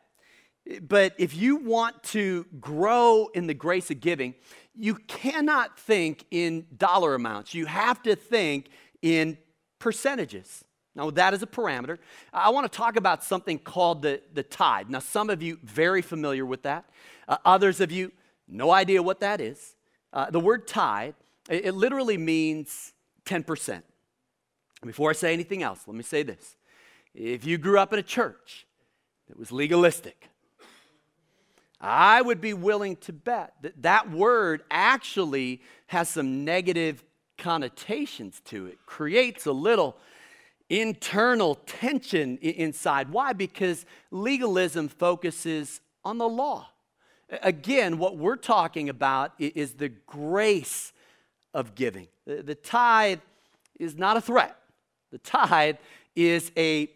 But 0.81 1.15
if 1.19 1.37
you 1.37 1.57
want 1.57 2.03
to 2.05 2.47
grow 2.61 3.29
in 3.35 3.47
the 3.47 3.55
grace 3.55 3.91
of 3.91 4.01
giving, 4.01 4.35
you 4.75 4.95
cannot 4.95 5.79
think 5.79 6.25
in 6.31 6.67
dollar 6.77 7.15
amounts. 7.15 7.53
You 7.53 7.67
have 7.67 8.03
to 8.05 8.17
think 8.17 8.69
in 9.03 9.37
percentages. 9.79 10.65
Now, 10.95 11.11
that 11.11 11.33
is 11.33 11.43
a 11.43 11.47
parameter. 11.47 11.99
I 12.33 12.51
want 12.51 12.71
to 12.71 12.77
talk 12.77 12.97
about 12.97 13.25
something 13.25 13.59
called 13.59 14.03
the, 14.03 14.21
the 14.35 14.43
tithe. 14.43 14.89
Now, 14.89 14.99
some 14.99 15.31
of 15.31 15.43
you 15.43 15.59
very 15.63 16.03
familiar 16.03 16.45
with 16.45 16.63
that. 16.63 16.85
Uh, 17.27 17.39
others 17.45 17.81
of 17.81 17.91
you, 17.91 18.13
no 18.47 18.71
idea 18.71 19.03
what 19.03 19.21
that 19.21 19.41
is. 19.41 19.75
Uh, 20.13 20.31
the 20.31 20.41
word 20.41 20.69
tithe, 20.69 21.15
it, 21.49 21.67
it 21.67 21.73
literally 21.73 22.19
means 22.19 22.93
10%. 23.25 23.83
Before 24.85 25.11
I 25.11 25.13
say 25.15 25.33
anything 25.33 25.63
else, 25.63 25.81
let 25.87 25.97
me 25.97 26.03
say 26.03 26.23
this. 26.23 26.57
If 27.15 27.45
you 27.45 27.57
grew 27.57 27.79
up 27.79 27.93
in 27.93 27.99
a 27.99 28.03
church 28.03 28.67
that 29.29 29.39
was 29.39 29.53
legalistic, 29.53 30.29
I 31.81 32.23
would 32.23 32.41
be 32.41 32.53
willing 32.53 32.97
to 32.97 33.13
bet 33.13 33.55
that 33.63 33.83
that 33.83 34.11
word 34.11 34.63
actually 34.71 35.63
has 35.89 36.09
some 36.09 36.45
negative 36.45 37.03
connotations 37.39 38.41
to 38.47 38.67
it, 38.67 38.79
creates 38.87 39.47
a 39.47 39.53
little 39.53 39.97
internal 40.69 41.57
tension 41.67 42.39
inside. 42.39 43.11
Why? 43.11 43.33
Because 43.33 43.85
legalism 44.11 44.89
focuses 44.89 45.81
on 46.05 46.19
the 46.19 46.29
law. 46.29 46.69
Again, 47.43 47.99
what 47.99 48.19
we're 48.19 48.37
talking 48.37 48.89
about 48.89 49.33
is 49.39 49.75
the 49.75 49.89
grace 49.89 50.93
of 51.55 51.75
giving. 51.75 52.09
The 52.27 52.55
tithe 52.55 53.21
is 53.79 53.97
not 53.97 54.17
a 54.17 54.21
threat, 54.21 54.57
the 55.11 55.19
tithe 55.19 55.77
is 56.15 56.53
a 56.57 56.91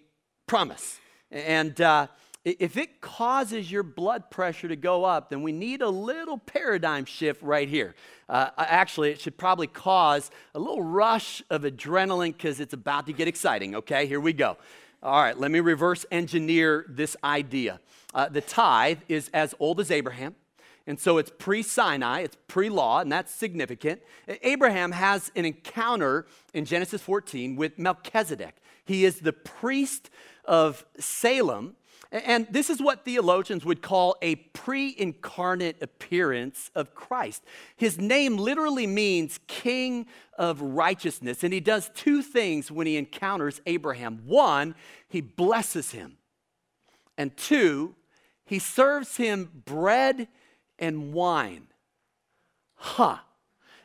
promise. 0.46 1.00
And 1.30 1.80
uh, 1.80 2.06
if 2.46 2.76
it 2.76 3.00
causes 3.00 3.72
your 3.72 3.82
blood 3.82 4.30
pressure 4.30 4.68
to 4.68 4.76
go 4.76 5.04
up, 5.04 5.30
then 5.30 5.42
we 5.42 5.50
need 5.50 5.82
a 5.82 5.88
little 5.88 6.38
paradigm 6.38 7.04
shift 7.04 7.42
right 7.42 7.68
here. 7.68 7.96
Uh, 8.28 8.50
actually, 8.56 9.10
it 9.10 9.20
should 9.20 9.36
probably 9.36 9.66
cause 9.66 10.30
a 10.54 10.60
little 10.60 10.82
rush 10.82 11.42
of 11.50 11.62
adrenaline 11.62 12.32
because 12.32 12.60
it's 12.60 12.72
about 12.72 13.06
to 13.06 13.12
get 13.12 13.26
exciting. 13.26 13.74
Okay, 13.74 14.06
here 14.06 14.20
we 14.20 14.32
go. 14.32 14.56
All 15.02 15.20
right, 15.20 15.36
let 15.36 15.50
me 15.50 15.58
reverse 15.58 16.06
engineer 16.12 16.86
this 16.88 17.16
idea. 17.24 17.80
Uh, 18.14 18.28
the 18.28 18.40
tithe 18.40 19.00
is 19.08 19.28
as 19.34 19.52
old 19.58 19.80
as 19.80 19.90
Abraham. 19.90 20.36
And 20.86 21.00
so 21.00 21.18
it's 21.18 21.32
pre 21.36 21.64
Sinai, 21.64 22.20
it's 22.20 22.36
pre 22.46 22.70
law, 22.70 23.00
and 23.00 23.10
that's 23.10 23.34
significant. 23.34 24.00
Abraham 24.42 24.92
has 24.92 25.32
an 25.34 25.44
encounter 25.44 26.26
in 26.54 26.64
Genesis 26.64 27.02
14 27.02 27.56
with 27.56 27.76
Melchizedek. 27.76 28.54
He 28.84 29.04
is 29.04 29.18
the 29.18 29.32
priest 29.32 30.10
of 30.44 30.84
Salem, 30.96 31.74
and 32.12 32.46
this 32.50 32.70
is 32.70 32.80
what 32.80 33.04
theologians 33.04 33.64
would 33.64 33.82
call 33.82 34.16
a 34.22 34.36
pre 34.36 34.94
incarnate 34.96 35.82
appearance 35.82 36.70
of 36.74 36.94
Christ. 36.94 37.42
His 37.76 37.98
name 37.98 38.36
literally 38.36 38.86
means 38.86 39.40
King 39.46 40.06
of 40.38 40.60
Righteousness, 40.60 41.42
and 41.42 41.52
he 41.52 41.60
does 41.60 41.90
two 41.94 42.22
things 42.22 42.70
when 42.70 42.86
he 42.86 42.96
encounters 42.96 43.60
Abraham. 43.66 44.22
One, 44.24 44.74
he 45.08 45.20
blesses 45.20 45.90
him, 45.90 46.16
and 47.18 47.36
two, 47.36 47.94
he 48.44 48.58
serves 48.58 49.16
him 49.16 49.62
bread 49.64 50.28
and 50.78 51.12
wine. 51.12 51.66
Huh. 52.76 53.18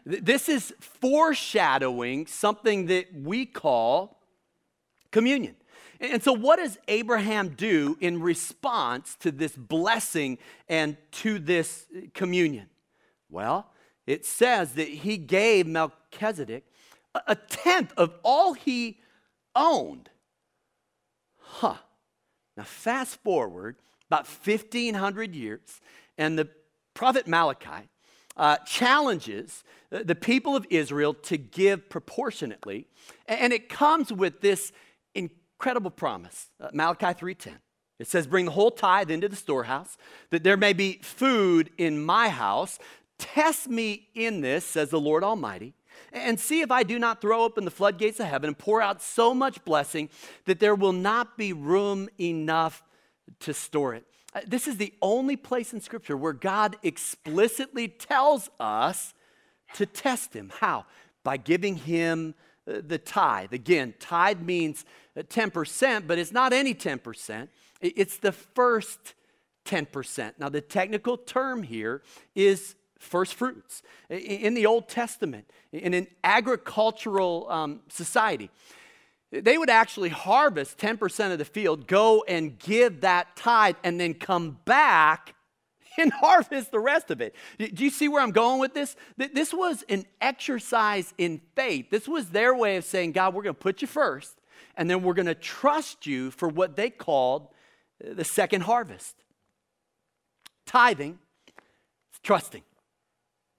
This 0.06 0.50
is 0.50 0.74
foreshadowing 0.80 2.26
something 2.28 2.88
that 2.88 3.14
we 3.14 3.46
call 3.46 4.20
communion. 5.12 5.56
And 6.02 6.24
so, 6.24 6.34
what 6.34 6.58
does 6.58 6.80
Abraham 6.88 7.50
do 7.50 7.96
in 8.02 8.22
response 8.22 9.16
to 9.20 9.32
this 9.32 9.56
blessing 9.56 10.40
and 10.68 10.98
to 11.12 11.38
this 11.38 11.86
communion? 12.16 12.68
Well, 13.30 13.70
it 14.08 14.26
says 14.26 14.74
that 14.74 14.88
he 14.88 15.18
gave 15.18 15.68
Melchizedek 15.68 16.66
a 17.28 17.36
tenth 17.36 17.94
of 17.98 18.16
all 18.24 18.54
he 18.54 19.00
owned. 19.56 20.10
Huh. 21.38 21.76
Now, 22.58 22.64
fast 22.64 23.22
forward 23.22 23.76
about 24.08 24.28
1,500 24.28 25.36
years, 25.36 25.82
and 26.18 26.38
the 26.38 26.50
prophet 26.94 27.28
Malachi 27.28 27.90
uh, 28.38 28.58
challenges 28.66 29.64
the 29.90 30.16
people 30.16 30.56
of 30.56 30.66
Israel 30.70 31.14
to 31.14 31.38
give 31.38 31.90
proportionately, 31.90 32.88
and 33.28 33.54
it 33.54 33.70
comes 33.70 34.12
with 34.12 34.42
this 34.42 34.72
incredible 35.62 35.92
promise. 35.92 36.50
Uh, 36.60 36.70
Malachi 36.74 37.14
3:10. 37.14 37.60
It 38.00 38.08
says, 38.08 38.26
"Bring 38.26 38.46
the 38.46 38.52
whole 38.52 38.72
tithe 38.72 39.12
into 39.12 39.30
the 39.30 39.36
storehouse, 39.36 39.96
that 40.32 40.44
there 40.44 40.58
may 40.58 40.74
be 40.74 40.94
food 41.04 41.70
in 41.78 42.04
my 42.04 42.30
house. 42.30 42.80
Test 43.20 43.70
me 43.70 44.10
in 44.16 44.42
this," 44.42 44.66
says 44.66 44.90
the 44.90 45.00
Lord 45.00 45.24
Almighty, 45.24 45.76
"and 46.12 46.40
see 46.40 46.62
if 46.62 46.72
I 46.72 46.82
do 46.82 46.98
not 46.98 47.22
throw 47.22 47.44
open 47.44 47.64
the 47.64 47.70
floodgates 47.70 48.20
of 48.20 48.26
heaven 48.26 48.48
and 48.48 48.58
pour 48.58 48.82
out 48.82 49.04
so 49.04 49.36
much 49.36 49.64
blessing 49.64 50.10
that 50.46 50.60
there 50.60 50.74
will 50.74 50.94
not 50.94 51.38
be 51.38 51.54
room 51.54 52.10
enough 52.20 52.82
to 53.42 53.54
store 53.54 53.94
it." 53.94 54.08
Uh, 54.34 54.42
this 54.48 54.68
is 54.68 54.78
the 54.78 54.96
only 55.00 55.36
place 55.36 55.74
in 55.74 55.80
Scripture 55.80 56.18
where 56.18 56.34
God 56.34 56.76
explicitly 56.82 57.88
tells 57.88 58.50
us 58.60 59.14
to 59.76 59.86
test 59.86 60.34
Him. 60.34 60.52
How? 60.58 60.88
By 61.22 61.38
giving 61.38 61.76
Him 61.76 62.34
uh, 62.68 62.82
the 62.84 62.98
tithe. 62.98 63.54
Again, 63.54 63.94
tithe 64.00 64.42
means 64.42 64.86
10%, 65.18 66.08
but 66.08 66.18
it's 66.18 66.32
not 66.32 66.54
any 66.54 66.74
10%. 66.74 67.48
It's 67.82 68.18
the 68.18 68.32
first 68.32 69.14
10%. 69.66 70.34
Now, 70.38 70.50
the 70.50 70.62
technical 70.62 71.18
term 71.18 71.64
here 71.64 72.02
is 72.36 72.76
first 73.00 73.34
fruits. 73.36 73.82
In 74.10 74.54
the 74.54 74.66
Old 74.66 74.88
Testament, 74.88 75.50
in 75.72 75.94
an 75.94 76.08
agricultural 76.24 77.48
um, 77.50 77.82
society, 77.90 78.50
they 79.32 79.58
would 79.58 79.70
actually 79.70 80.10
harvest 80.10 80.78
10% 80.78 81.32
of 81.32 81.38
the 81.38 81.46
field, 81.46 81.88
go 81.88 82.24
and 82.28 82.60
give 82.60 83.02
that 83.02 83.36
tithe, 83.36 83.78
and 83.84 84.00
then 84.00 84.14
come 84.14 84.60
back 84.66 85.36
and 85.98 86.12
harvest 86.12 86.72
the 86.72 86.80
rest 86.80 87.12
of 87.12 87.22
it. 87.22 87.36
Do 87.58 87.84
you 87.84 87.90
see 87.90 88.08
where 88.08 88.22
I'm 88.22 88.32
going 88.32 88.60
with 88.60 88.74
this? 88.74 88.96
This 89.18 89.54
was 89.54 89.84
an 89.90 90.06
exercise 90.20 91.14
in 91.18 91.42
faith. 91.56 91.90
This 91.90 92.08
was 92.08 92.30
their 92.30 92.56
way 92.56 92.78
of 92.78 92.84
saying, 92.84 93.14
God, 93.14 93.34
we're 93.34 93.44
going 93.44 93.56
to 93.56 93.62
put 93.62 93.82
you 93.82 93.88
first, 93.88 94.41
and 94.76 94.90
then 94.90 95.04
we're 95.04 95.14
going 95.14 95.26
to 95.28 95.36
trust 95.36 96.06
you 96.06 96.32
for 96.32 96.48
what 96.48 96.76
they 96.76 96.90
called 96.90 97.48
uh, 98.04 98.14
the 98.14 98.24
second 98.24 98.62
harvest. 98.62 99.16
Tithing, 100.66 101.20
trusting. 102.24 102.64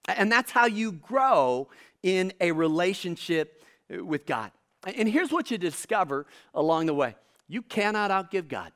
And 0.09 0.31
that's 0.31 0.51
how 0.51 0.67
you 0.67 0.93
grow 0.93 1.69
in 2.03 2.33
a 2.41 2.53
relationship 2.53 3.63
uh, 3.93 4.05
with 4.05 4.27
God. 4.27 4.51
And 4.85 5.09
here's 5.09 5.31
what 5.31 5.51
you 5.51 5.59
discover 5.59 6.27
along 6.55 6.87
the 6.87 6.95
way 6.95 7.15
you 7.49 7.63
cannot 7.63 8.11
outgive 8.11 8.49
God. 8.49 8.73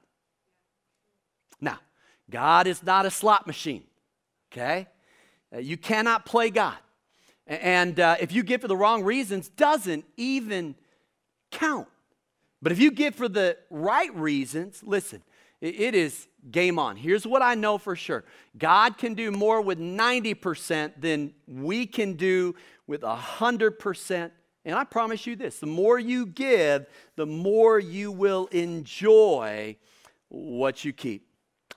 Now, 1.61 1.79
God 2.29 2.67
is 2.67 2.83
not 2.83 3.07
a 3.07 3.11
slot 3.11 3.47
machine, 3.47 3.85
okay? 4.53 4.87
Uh, 5.55 5.59
you 5.59 5.77
cannot 5.77 6.27
play 6.27 6.51
God. 6.51 6.77
And 7.47 7.99
uh, 8.01 8.17
if 8.21 8.33
you 8.33 8.43
give 8.43 8.61
for 8.61 8.69
the 8.69 8.77
wrong 8.77 9.05
reasons, 9.05 9.49
doesn't 9.49 10.05
even 10.17 10.75
count. 11.51 11.89
But 12.67 12.73
if 12.73 12.81
you 12.81 12.91
give 12.91 13.15
for 13.15 13.29
the 13.29 13.57
right 13.71 14.13
reasons, 14.17 14.83
listen, 14.83 15.23
it, 15.61 15.95
is 15.95 16.27
game 16.51 16.81
on. 16.81 16.97
Here's 16.97 17.25
what 17.25 17.41
I 17.41 17.55
know 17.55 17.79
for 17.79 17.95
sure 17.95 18.25
God 18.59 18.99
can 18.99 19.15
do 19.15 19.31
more 19.31 19.61
with 19.61 19.79
90% 19.79 21.01
than 21.01 21.33
we 21.47 21.87
can 21.87 22.15
do 22.15 22.57
with 22.89 23.03
100%. 23.03 24.31
And 24.65 24.75
I 24.75 24.83
promise 24.83 25.29
you 25.29 25.37
this 25.37 25.61
the 25.61 25.67
more 25.67 26.01
you 26.01 26.27
give, 26.27 26.87
the 27.15 27.25
more 27.25 27.79
you 27.79 28.11
will 28.11 28.47
enjoy 28.47 29.77
what 30.27 30.85
you 30.85 30.93
keep. 30.93 31.29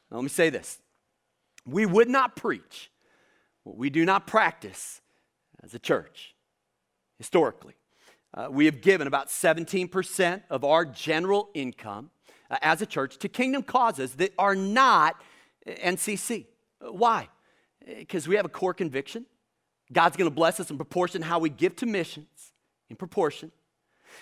Now, 0.10 0.18
let 0.18 0.24
me 0.24 0.30
say 0.30 0.50
this 0.50 0.80
we 1.68 1.86
would 1.86 2.10
not 2.10 2.36
preach 2.36 2.90
what 3.62 3.78
we 3.78 3.92
do 3.92 4.06
not 4.06 4.26
practice 4.26 5.02
as 5.62 5.76
a 5.76 5.80
church 5.80 6.34
historically. 7.20 7.76
Uh, 8.34 8.48
we 8.50 8.66
have 8.66 8.82
given 8.82 9.08
about 9.08 9.28
17% 9.28 10.44
of 10.50 10.64
our 10.64 10.86
general 10.86 11.50
income 11.54 12.12
uh, 12.50 12.58
as 12.62 12.82
a 12.82 12.86
church 12.86 13.18
to 13.18 13.30
kingdom 13.30 13.64
causes 13.64 14.16
that 14.16 14.34
are 14.38 14.56
not 14.56 15.16
NCC. 15.68 16.46
Why? 16.80 17.28
Because 17.86 18.28
we 18.28 18.36
have 18.36 18.46
a 18.46 18.50
core 18.50 18.74
conviction. 18.74 19.26
God's 19.92 20.16
going 20.16 20.30
to 20.30 20.36
bless 20.36 20.60
us 20.60 20.70
in 20.70 20.78
proportion 20.78 21.24
how 21.24 21.40
we 21.40 21.50
give 21.50 21.76
to 21.78 21.86
missions, 21.86 22.54
in 22.90 22.96
proportion, 22.96 23.52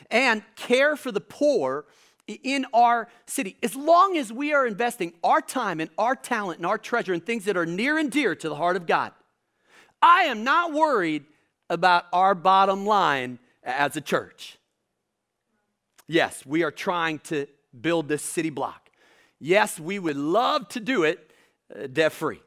and 0.10 0.42
care 0.56 0.96
for 0.96 1.12
the 1.12 1.22
poor 1.22 1.86
in 2.28 2.66
our 2.74 3.08
city. 3.26 3.58
As 3.64 3.76
long 3.76 4.18
as 4.18 4.32
we 4.32 4.54
are 4.54 4.66
investing 4.66 5.14
our 5.24 5.42
time 5.42 5.80
and 5.80 5.90
our 5.98 6.16
talent 6.16 6.60
and 6.60 6.66
our 6.66 6.78
treasure 6.78 7.14
in 7.14 7.22
things 7.22 7.46
that 7.46 7.58
are 7.58 7.66
near 7.66 7.98
and 7.98 8.12
dear 8.12 8.36
to 8.36 8.50
the 8.50 8.56
heart 8.56 8.76
of 8.76 8.86
God, 8.86 9.12
I 10.02 10.24
am 10.24 10.44
not 10.44 10.74
worried 10.74 11.26
about 11.70 12.06
our 12.14 12.36
bottom 12.36 12.86
line 12.86 13.40
as 13.68 13.98
a 13.98 14.02
church. 14.02 14.58
Yes, 16.08 16.46
we 16.46 16.64
are 16.64 16.72
trying 16.72 17.20
to 17.20 17.48
build 17.80 18.08
this 18.08 18.24
city 18.24 18.50
block. 18.50 18.90
Yes, 19.40 19.80
we 19.80 20.00
would 20.00 20.16
love 20.16 20.68
to 20.70 20.80
do 20.80 21.04
it 21.04 21.32
uh, 21.76 21.88
debt 21.88 22.14
free. 22.14 22.42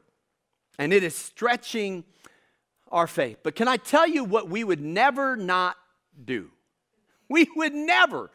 And 0.79 0.91
it 0.91 1.03
is 1.03 1.15
stretching 1.15 2.03
our 2.91 3.07
faith. 3.07 3.37
But 3.43 3.55
can 3.55 3.67
I 3.67 3.77
tell 3.77 4.07
you 4.07 4.23
what 4.23 4.49
we 4.49 4.63
would 4.63 4.81
never 4.81 5.37
not 5.37 5.77
do? 6.25 6.49
We 7.29 7.47
would 7.55 7.73
never 7.73 8.29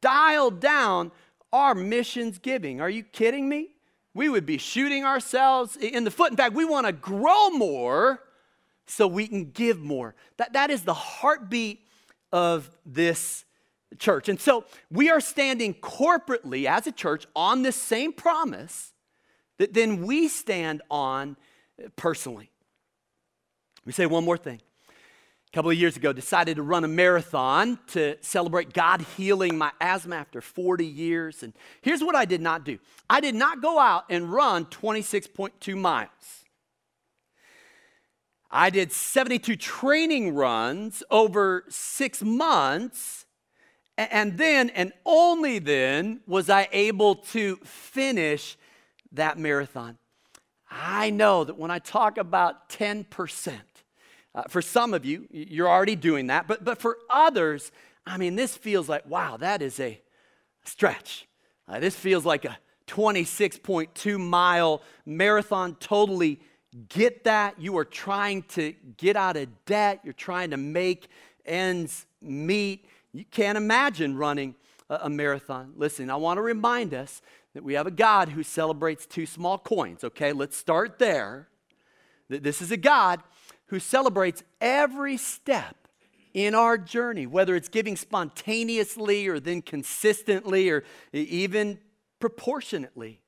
dial 0.00 0.50
down 0.50 1.12
our 1.52 1.74
missions 1.74 2.38
giving. 2.38 2.80
Are 2.80 2.88
you 2.88 3.02
kidding 3.02 3.46
me? 3.46 3.68
We 4.14 4.30
would 4.30 4.46
be 4.46 4.56
shooting 4.56 5.04
ourselves 5.04 5.76
in 5.76 6.04
the 6.04 6.10
foot. 6.10 6.30
In 6.30 6.38
fact, 6.38 6.54
we 6.54 6.64
want 6.64 6.86
to 6.86 6.94
grow 6.94 7.50
more 7.50 8.20
so 8.86 9.06
we 9.06 9.28
can 9.28 9.50
give 9.50 9.80
more. 9.80 10.14
That, 10.38 10.54
that 10.54 10.70
is 10.70 10.82
the 10.82 10.94
heartbeat 10.94 11.87
of 12.32 12.70
this 12.84 13.44
church. 13.98 14.28
And 14.28 14.40
so 14.40 14.64
we 14.90 15.10
are 15.10 15.20
standing 15.20 15.74
corporately 15.74 16.66
as 16.66 16.86
a 16.86 16.92
church 16.92 17.26
on 17.34 17.62
this 17.62 17.76
same 17.76 18.12
promise 18.12 18.92
that 19.58 19.74
then 19.74 20.06
we 20.06 20.28
stand 20.28 20.82
on 20.90 21.36
personally. 21.96 22.50
Let 23.80 23.86
me 23.86 23.92
say 23.92 24.06
one 24.06 24.24
more 24.24 24.36
thing. 24.36 24.60
A 25.48 25.50
couple 25.56 25.70
of 25.70 25.78
years 25.78 25.96
ago, 25.96 26.12
decided 26.12 26.56
to 26.56 26.62
run 26.62 26.84
a 26.84 26.88
marathon 26.88 27.78
to 27.88 28.16
celebrate 28.20 28.74
God 28.74 29.00
healing 29.16 29.56
my 29.56 29.72
asthma 29.80 30.16
after 30.16 30.42
40 30.42 30.84
years. 30.84 31.42
And 31.42 31.54
here's 31.80 32.04
what 32.04 32.14
I 32.14 32.26
did 32.26 32.42
not 32.42 32.64
do 32.64 32.78
I 33.08 33.20
did 33.20 33.34
not 33.34 33.62
go 33.62 33.78
out 33.78 34.04
and 34.10 34.30
run 34.30 34.66
26.2 34.66 35.76
miles. 35.76 36.44
I 38.50 38.70
did 38.70 38.92
72 38.92 39.56
training 39.56 40.34
runs 40.34 41.02
over 41.10 41.64
six 41.68 42.22
months. 42.22 43.26
And 43.96 44.38
then, 44.38 44.70
and 44.70 44.92
only 45.04 45.58
then, 45.58 46.20
was 46.26 46.48
I 46.48 46.68
able 46.72 47.16
to 47.16 47.56
finish 47.56 48.56
that 49.12 49.38
marathon. 49.38 49.98
I 50.70 51.10
know 51.10 51.44
that 51.44 51.58
when 51.58 51.70
I 51.70 51.78
talk 51.78 52.16
about 52.16 52.68
10%, 52.68 53.58
uh, 54.34 54.42
for 54.48 54.62
some 54.62 54.94
of 54.94 55.04
you, 55.04 55.26
you're 55.30 55.68
already 55.68 55.96
doing 55.96 56.28
that, 56.28 56.46
but, 56.46 56.64
but 56.64 56.78
for 56.78 56.98
others, 57.10 57.72
I 58.06 58.18
mean, 58.18 58.36
this 58.36 58.56
feels 58.56 58.88
like, 58.88 59.04
wow, 59.06 59.36
that 59.38 59.62
is 59.62 59.80
a 59.80 60.00
stretch. 60.64 61.26
Uh, 61.66 61.80
this 61.80 61.96
feels 61.96 62.24
like 62.24 62.44
a 62.44 62.58
26.2 62.86 64.18
mile 64.18 64.82
marathon, 65.04 65.76
totally 65.80 66.40
get 66.88 67.24
that. 67.24 67.60
You 67.60 67.76
are 67.78 67.84
trying 67.84 68.42
to 68.44 68.74
get 68.96 69.16
out 69.16 69.36
of 69.36 69.64
debt, 69.64 70.00
you're 70.04 70.12
trying 70.12 70.50
to 70.50 70.56
make 70.56 71.08
ends 71.44 72.06
meet. 72.20 72.86
You 73.12 73.24
can't 73.24 73.56
imagine 73.56 74.16
running 74.16 74.54
a, 74.90 75.00
a 75.02 75.10
marathon. 75.10 75.72
Listen, 75.76 76.10
I 76.10 76.16
want 76.16 76.38
to 76.38 76.42
remind 76.42 76.94
us 76.94 77.22
that 77.54 77.64
we 77.64 77.74
have 77.74 77.86
a 77.86 77.90
God 77.90 78.30
who 78.30 78.42
celebrates 78.42 79.06
two 79.06 79.26
small 79.26 79.58
coins, 79.58 80.04
okay? 80.04 80.32
Let's 80.32 80.56
start 80.56 80.98
there. 80.98 81.48
This 82.28 82.60
is 82.60 82.70
a 82.70 82.76
God 82.76 83.22
who 83.66 83.80
celebrates 83.80 84.42
every 84.60 85.16
step 85.16 85.88
in 86.34 86.54
our 86.54 86.76
journey, 86.76 87.26
whether 87.26 87.56
it's 87.56 87.68
giving 87.68 87.96
spontaneously 87.96 89.26
or 89.26 89.40
then 89.40 89.62
consistently 89.62 90.68
or 90.68 90.84
even 91.12 91.78
proportionately. 92.20 93.20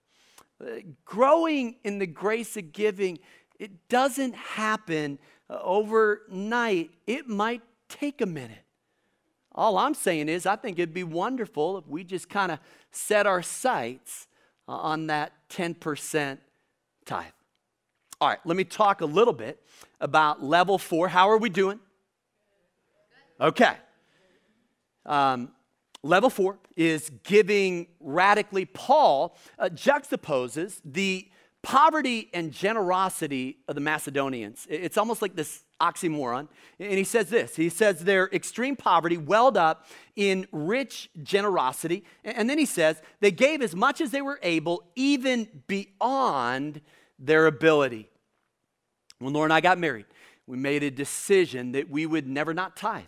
Growing 1.05 1.77
in 1.85 1.99
the 1.99 2.07
grace 2.07 2.57
of 2.57 2.73
giving, 2.73 3.18
it 3.59 3.88
doesn't 3.88 4.35
happen 4.35 5.18
uh, 5.49 5.59
overnight. 5.62 6.90
It 7.07 7.29
might 7.29 7.62
take 7.88 8.20
a 8.20 8.27
minute. 8.27 8.64
All 9.53 9.79
I'm 9.79 9.94
saying 9.94 10.29
is, 10.29 10.46
I 10.46 10.57
think 10.57 10.79
it'd 10.79 10.94
be 10.94 11.05
wonderful 11.05 11.79
if 11.79 11.87
we 11.87 12.05
just 12.05 12.29
kind 12.29 12.53
of 12.53 12.59
set 12.90 13.27
our 13.27 13.42
sights 13.42 14.29
uh, 14.68 14.73
on 14.73 15.09
that 15.09 15.33
10% 15.51 16.38
tithe. 17.05 17.25
All 18.20 18.29
right, 18.29 18.38
let 18.44 18.57
me 18.57 18.64
talk 18.64 19.01
a 19.01 19.07
little 19.07 19.33
bit 19.33 19.61
about 20.01 20.42
level 20.42 20.79
four. 20.79 21.09
How 21.09 21.31
are 21.31 21.38
we 21.38 21.49
doing? 21.49 21.81
Okay. 23.40 23.75
Um, 25.07 25.53
Level 26.02 26.30
four 26.30 26.58
is 26.76 27.10
giving 27.24 27.88
radically. 28.00 28.64
Paul 28.64 29.36
uh, 29.58 29.66
juxtaposes 29.66 30.80
the 30.84 31.28
poverty 31.62 32.30
and 32.32 32.52
generosity 32.52 33.58
of 33.68 33.74
the 33.74 33.82
Macedonians. 33.82 34.66
It's 34.70 34.96
almost 34.96 35.20
like 35.20 35.36
this 35.36 35.64
oxymoron. 35.80 36.48
And 36.78 36.92
he 36.94 37.04
says 37.04 37.28
this 37.28 37.56
He 37.56 37.68
says 37.68 38.04
their 38.04 38.28
extreme 38.32 38.76
poverty 38.76 39.16
welled 39.16 39.56
up 39.56 39.86
in 40.16 40.46
rich 40.52 41.10
generosity. 41.22 42.04
And 42.24 42.48
then 42.48 42.58
he 42.58 42.66
says 42.66 43.02
they 43.20 43.30
gave 43.30 43.60
as 43.60 43.74
much 43.74 44.00
as 44.00 44.10
they 44.10 44.22
were 44.22 44.40
able, 44.42 44.84
even 44.96 45.48
beyond 45.66 46.80
their 47.18 47.46
ability. 47.46 48.08
When 49.18 49.34
Laura 49.34 49.44
and 49.44 49.52
I 49.52 49.60
got 49.60 49.78
married, 49.78 50.06
we 50.46 50.56
made 50.56 50.82
a 50.82 50.90
decision 50.90 51.72
that 51.72 51.90
we 51.90 52.06
would 52.06 52.26
never 52.26 52.54
not 52.54 52.74
tithe. 52.74 53.04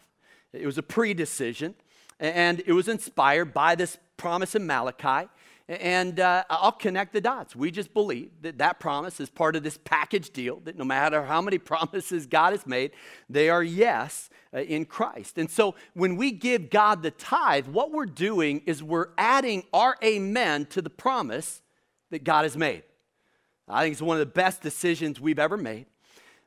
It 0.52 0.66
was 0.66 0.76
a 0.76 0.82
pre 0.82 1.14
decision 1.14 1.74
and 2.22 2.62
it 2.64 2.72
was 2.72 2.88
inspired 2.88 3.52
by 3.52 3.74
this 3.74 3.98
promise 4.16 4.54
in 4.54 4.64
Malachi. 4.64 5.28
And 5.68 6.20
uh, 6.20 6.44
I'll 6.50 6.72
connect 6.72 7.12
the 7.12 7.20
dots. 7.20 7.56
We 7.56 7.70
just 7.70 7.94
believe 7.94 8.30
that 8.42 8.58
that 8.58 8.78
promise 8.78 9.20
is 9.20 9.30
part 9.30 9.56
of 9.56 9.62
this 9.62 9.78
package 9.84 10.30
deal, 10.30 10.60
that 10.64 10.76
no 10.76 10.84
matter 10.84 11.24
how 11.24 11.40
many 11.40 11.58
promises 11.72 12.26
God 12.26 12.52
has 12.52 12.66
made, 12.66 12.92
they 13.28 13.48
are 13.48 13.62
yes 13.62 14.30
uh, 14.54 14.60
in 14.60 14.84
Christ. 14.84 15.38
And 15.38 15.50
so 15.50 15.74
when 15.94 16.16
we 16.16 16.30
give 16.30 16.70
God 16.70 17.02
the 17.02 17.10
tithe, 17.10 17.66
what 17.66 17.90
we're 17.90 18.06
doing 18.06 18.62
is 18.66 18.82
we're 18.82 19.08
adding 19.18 19.64
our 19.72 19.96
amen 20.04 20.66
to 20.66 20.82
the 20.82 20.90
promise 20.90 21.62
that 22.10 22.22
God 22.22 22.42
has 22.42 22.56
made. 22.56 22.82
I 23.68 23.82
think 23.82 23.92
it's 23.92 24.02
one 24.02 24.16
of 24.16 24.20
the 24.20 24.26
best 24.26 24.62
decisions 24.62 25.20
we've 25.20 25.38
ever 25.38 25.56
made. 25.56 25.86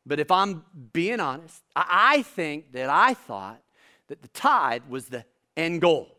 But 0.06 0.20
if 0.20 0.30
I'm 0.30 0.64
being 0.94 1.20
honest, 1.20 1.64
I 1.76 2.22
think 2.22 2.74
that 2.74 2.90
I 2.90 3.14
thought 3.14 3.62
that 4.08 4.22
the 4.22 4.28
tithe 4.30 4.84
was 4.88 5.08
the 5.08 5.26
end 5.56 5.82
goal. 5.82 6.16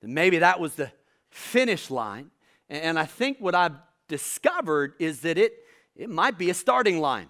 Then 0.00 0.14
maybe 0.14 0.38
that 0.38 0.60
was 0.60 0.74
the 0.74 0.90
finish 1.30 1.90
line. 1.90 2.30
And 2.68 2.98
I 2.98 3.04
think 3.04 3.38
what 3.38 3.54
I've 3.54 3.76
discovered 4.08 4.94
is 4.98 5.20
that 5.20 5.38
it, 5.38 5.52
it 5.94 6.10
might 6.10 6.38
be 6.38 6.50
a 6.50 6.54
starting 6.54 7.00
line. 7.00 7.28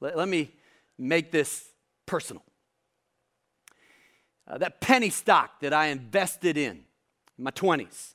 Let, 0.00 0.16
let 0.16 0.28
me 0.28 0.50
make 0.98 1.30
this 1.30 1.64
personal. 2.06 2.42
Uh, 4.46 4.58
that 4.58 4.80
penny 4.80 5.10
stock 5.10 5.60
that 5.60 5.72
I 5.72 5.86
invested 5.86 6.56
in 6.56 6.84
in 7.38 7.44
my 7.44 7.50
20s. 7.50 8.14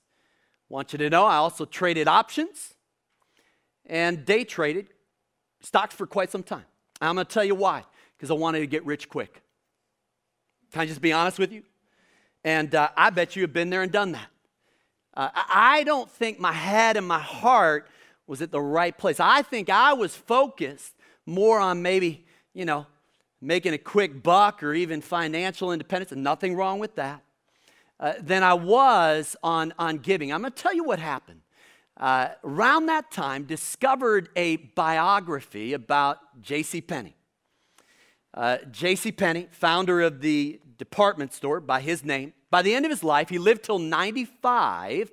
Want 0.67 0.93
you 0.93 0.99
to 0.99 1.09
know 1.09 1.25
I 1.25 1.35
also 1.35 1.65
traded 1.65 2.07
options 2.07 2.73
and 3.85 4.25
day 4.25 4.43
traded 4.43 4.89
stocks 5.61 5.95
for 5.95 6.07
quite 6.07 6.31
some 6.31 6.43
time. 6.43 6.65
I'm 6.99 7.15
going 7.15 7.25
to 7.25 7.33
tell 7.33 7.43
you 7.43 7.55
why, 7.55 7.83
because 8.17 8.31
I 8.31 8.33
wanted 8.33 8.59
to 8.59 8.67
get 8.67 8.85
rich 8.85 9.09
quick. 9.09 9.41
Can 10.75 10.81
I 10.81 10.87
just 10.87 10.99
be 10.99 11.13
honest 11.13 11.39
with 11.39 11.53
you? 11.53 11.63
And 12.43 12.75
uh, 12.75 12.89
I 12.97 13.09
bet 13.09 13.37
you 13.37 13.43
have 13.43 13.53
been 13.53 13.69
there 13.69 13.81
and 13.81 13.89
done 13.89 14.11
that. 14.11 14.27
Uh, 15.13 15.29
I 15.33 15.85
don't 15.85 16.11
think 16.11 16.37
my 16.37 16.51
head 16.51 16.97
and 16.97 17.07
my 17.07 17.21
heart 17.21 17.87
was 18.27 18.41
at 18.41 18.51
the 18.51 18.59
right 18.59 18.97
place. 18.97 19.21
I 19.21 19.41
think 19.41 19.69
I 19.69 19.93
was 19.93 20.17
focused 20.17 20.93
more 21.25 21.61
on 21.61 21.81
maybe, 21.81 22.25
you 22.53 22.65
know, 22.65 22.87
making 23.39 23.73
a 23.73 23.77
quick 23.77 24.21
buck 24.21 24.63
or 24.63 24.73
even 24.73 24.99
financial 24.99 25.71
independence, 25.71 26.11
and 26.11 26.25
nothing 26.25 26.57
wrong 26.57 26.79
with 26.79 26.95
that, 26.95 27.23
uh, 28.01 28.15
than 28.19 28.43
I 28.43 28.55
was 28.55 29.37
on, 29.41 29.73
on 29.79 29.99
giving. 29.99 30.33
I'm 30.33 30.41
going 30.41 30.51
to 30.51 30.61
tell 30.61 30.73
you 30.73 30.83
what 30.83 30.99
happened. 30.99 31.39
Uh, 31.95 32.31
around 32.43 32.87
that 32.87 33.11
time, 33.11 33.45
discovered 33.45 34.27
a 34.35 34.57
biography 34.57 35.71
about 35.71 36.41
J.C. 36.41 36.81
Penney. 36.81 37.15
Uh, 38.35 38.57
J.C. 38.69 39.13
Penney, 39.13 39.47
founder 39.49 40.01
of 40.01 40.19
the 40.19 40.59
department 40.77 41.31
store 41.33 41.61
by 41.61 41.79
his 41.79 42.03
name. 42.03 42.33
By 42.51 42.61
the 42.61 42.75
end 42.75 42.85
of 42.85 42.91
his 42.91 43.03
life, 43.03 43.29
he 43.29 43.37
lived 43.37 43.63
till 43.63 43.79
95. 43.79 45.11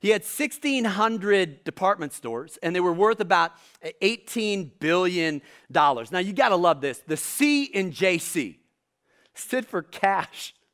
He 0.00 0.08
had 0.08 0.22
1,600 0.22 1.64
department 1.64 2.14
stores, 2.14 2.58
and 2.62 2.74
they 2.74 2.80
were 2.80 2.92
worth 2.92 3.20
about 3.20 3.52
$18 4.00 4.70
billion. 4.80 5.42
Now, 5.70 6.00
you 6.18 6.32
got 6.32 6.48
to 6.48 6.56
love 6.56 6.80
this. 6.80 6.98
The 7.06 7.16
C 7.16 7.64
in 7.64 7.92
JC 7.92 8.56
stood 9.34 9.66
for 9.66 9.82
cash. 9.82 10.54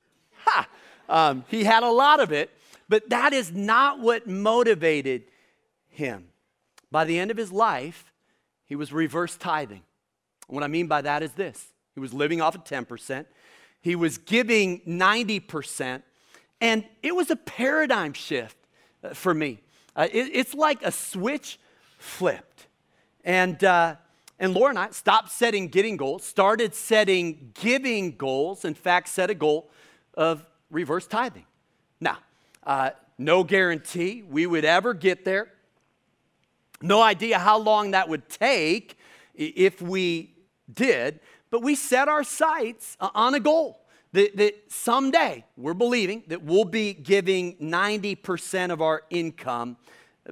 Ha! 0.45 0.69
Um, 1.09 1.45
he 1.49 1.65
had 1.65 1.83
a 1.83 1.91
lot 1.91 2.21
of 2.21 2.33
it, 2.33 2.51
but 2.89 3.11
that 3.11 3.33
is 3.33 3.53
not 3.53 3.99
what 3.99 4.29
motivated 4.29 5.25
him. 5.89 6.29
By 6.91 7.05
the 7.05 7.19
end 7.19 7.31
of 7.33 7.37
his 7.37 7.51
life, 7.51 8.13
he 8.65 8.77
was 8.77 8.93
reverse 8.93 9.37
tithing. 9.37 9.83
What 10.47 10.63
I 10.63 10.69
mean 10.69 10.87
by 10.87 11.03
that 11.03 11.23
is 11.25 11.33
this 11.33 11.73
he 11.99 12.01
was 12.01 12.15
living 12.15 12.41
off 12.41 12.55
of 12.55 12.63
10%. 12.63 13.27
He 13.81 13.97
was 13.97 14.19
giving 14.19 14.83
90%. 14.83 16.03
And 16.61 16.85
it 17.03 17.13
was 17.13 17.29
a 17.29 17.35
paradigm 17.35 18.13
shift 18.13 18.57
uh, 19.03 19.15
for 19.15 19.35
me. 19.35 19.59
Uh, 19.97 20.07
it, 20.13 20.31
it's 20.33 20.55
like 20.55 20.81
a 20.85 20.93
switch 20.93 21.59
flipped. 21.99 22.69
And, 23.25 23.65
uh, 23.65 23.97
and 24.39 24.55
Laura 24.55 24.71
and 24.71 24.79
I 24.79 24.91
stopped 24.91 25.33
setting 25.33 25.67
getting 25.67 25.97
goals, 25.97 26.23
started 26.23 26.73
setting 26.73 27.51
giving 27.61 28.17
goals. 28.17 28.65
In 28.65 28.75
fact, 28.75 29.09
set 29.09 29.29
a 29.29 29.35
goal 29.35 29.69
of 30.15 30.47
reverse 30.71 31.09
tithing. 31.09 31.47
Now, 32.01 32.19
uh, 32.63 32.91
No 33.19 33.43
guarantee 33.43 34.23
we 34.23 34.47
would 34.47 34.65
ever 34.65 34.95
get 34.95 35.25
there. 35.25 35.49
No 36.81 37.03
idea 37.03 37.41
how 37.41 37.59
long 37.59 37.91
that 37.91 38.09
would 38.09 38.29
take 38.29 38.97
if 39.35 39.83
we 39.83 40.37
did, 40.73 41.21
but 41.51 41.63
we 41.63 41.75
set 41.75 42.09
our 42.09 42.25
sights 42.25 42.97
on 43.01 43.35
a 43.35 43.41
goal 43.41 43.81
that, 44.13 44.37
that 44.37 44.55
someday 44.69 45.45
we're 45.57 45.75
believing 45.75 46.23
that 46.29 46.43
we'll 46.43 46.65
be 46.65 46.95
giving 46.95 47.57
90% 47.57 48.71
of 48.71 48.81
our 48.81 49.03
income 49.11 49.77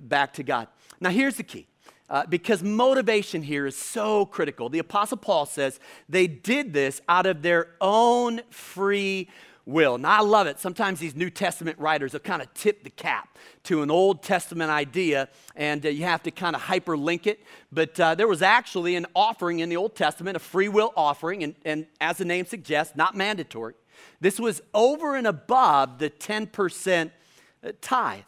back 0.01 0.33
to 0.35 0.43
God. 0.43 0.69
Now, 1.01 1.11
here's 1.11 1.37
the 1.37 1.43
key. 1.43 1.67
Uh, 2.09 2.25
because 2.25 2.63
motivation 2.63 3.43
here 3.43 3.67
is 3.67 3.77
so 3.77 4.27
critical. 4.27 4.69
The 4.69 4.79
Apostle 4.79 5.17
Paul 5.17 5.45
says 5.45 5.81
they 6.09 6.29
did 6.29 6.73
this 6.73 7.01
out 7.09 7.27
of 7.27 7.43
their 7.43 7.71
own 7.81 8.43
free 8.49 9.29
will. 9.67 9.99
Now, 9.99 10.19
I 10.19 10.21
love 10.23 10.47
it. 10.47 10.61
Sometimes 10.61 11.01
these 11.01 11.17
New 11.17 11.29
Testament 11.29 11.79
writers 11.79 12.13
have 12.13 12.23
kind 12.23 12.41
of 12.41 12.53
tipped 12.55 12.85
the 12.85 12.91
cap 12.91 13.37
to 13.65 13.83
an 13.83 13.91
Old 13.91 14.23
Testament 14.23 14.71
idea, 14.71 15.29
and 15.57 15.85
uh, 15.85 15.89
you 15.89 16.05
have 16.05 16.23
to 16.23 16.31
kind 16.31 16.55
of 16.55 16.63
hyperlink 16.63 17.27
it. 17.27 17.41
But 17.73 17.99
uh, 17.99 18.15
there 18.15 18.29
was 18.29 18.43
actually 18.43 18.95
an 18.95 19.07
offering 19.15 19.59
in 19.59 19.69
the 19.69 19.77
Old 19.77 19.97
Testament, 19.97 20.37
a 20.37 20.41
free 20.41 20.69
will 20.69 20.93
offering, 20.97 21.43
and, 21.43 21.57
and 21.65 21.87
as 22.01 22.19
the 22.19 22.25
name 22.25 22.47
suggests, 22.47 22.97
not 22.97 23.17
mandatory. 23.17 23.75
This 24.21 24.39
was 24.39 24.63
over 24.73 25.17
and 25.17 25.27
above 25.27 25.99
the 25.99 26.11
10% 26.11 27.11
uh, 27.65 27.73
tithe. 27.81 28.23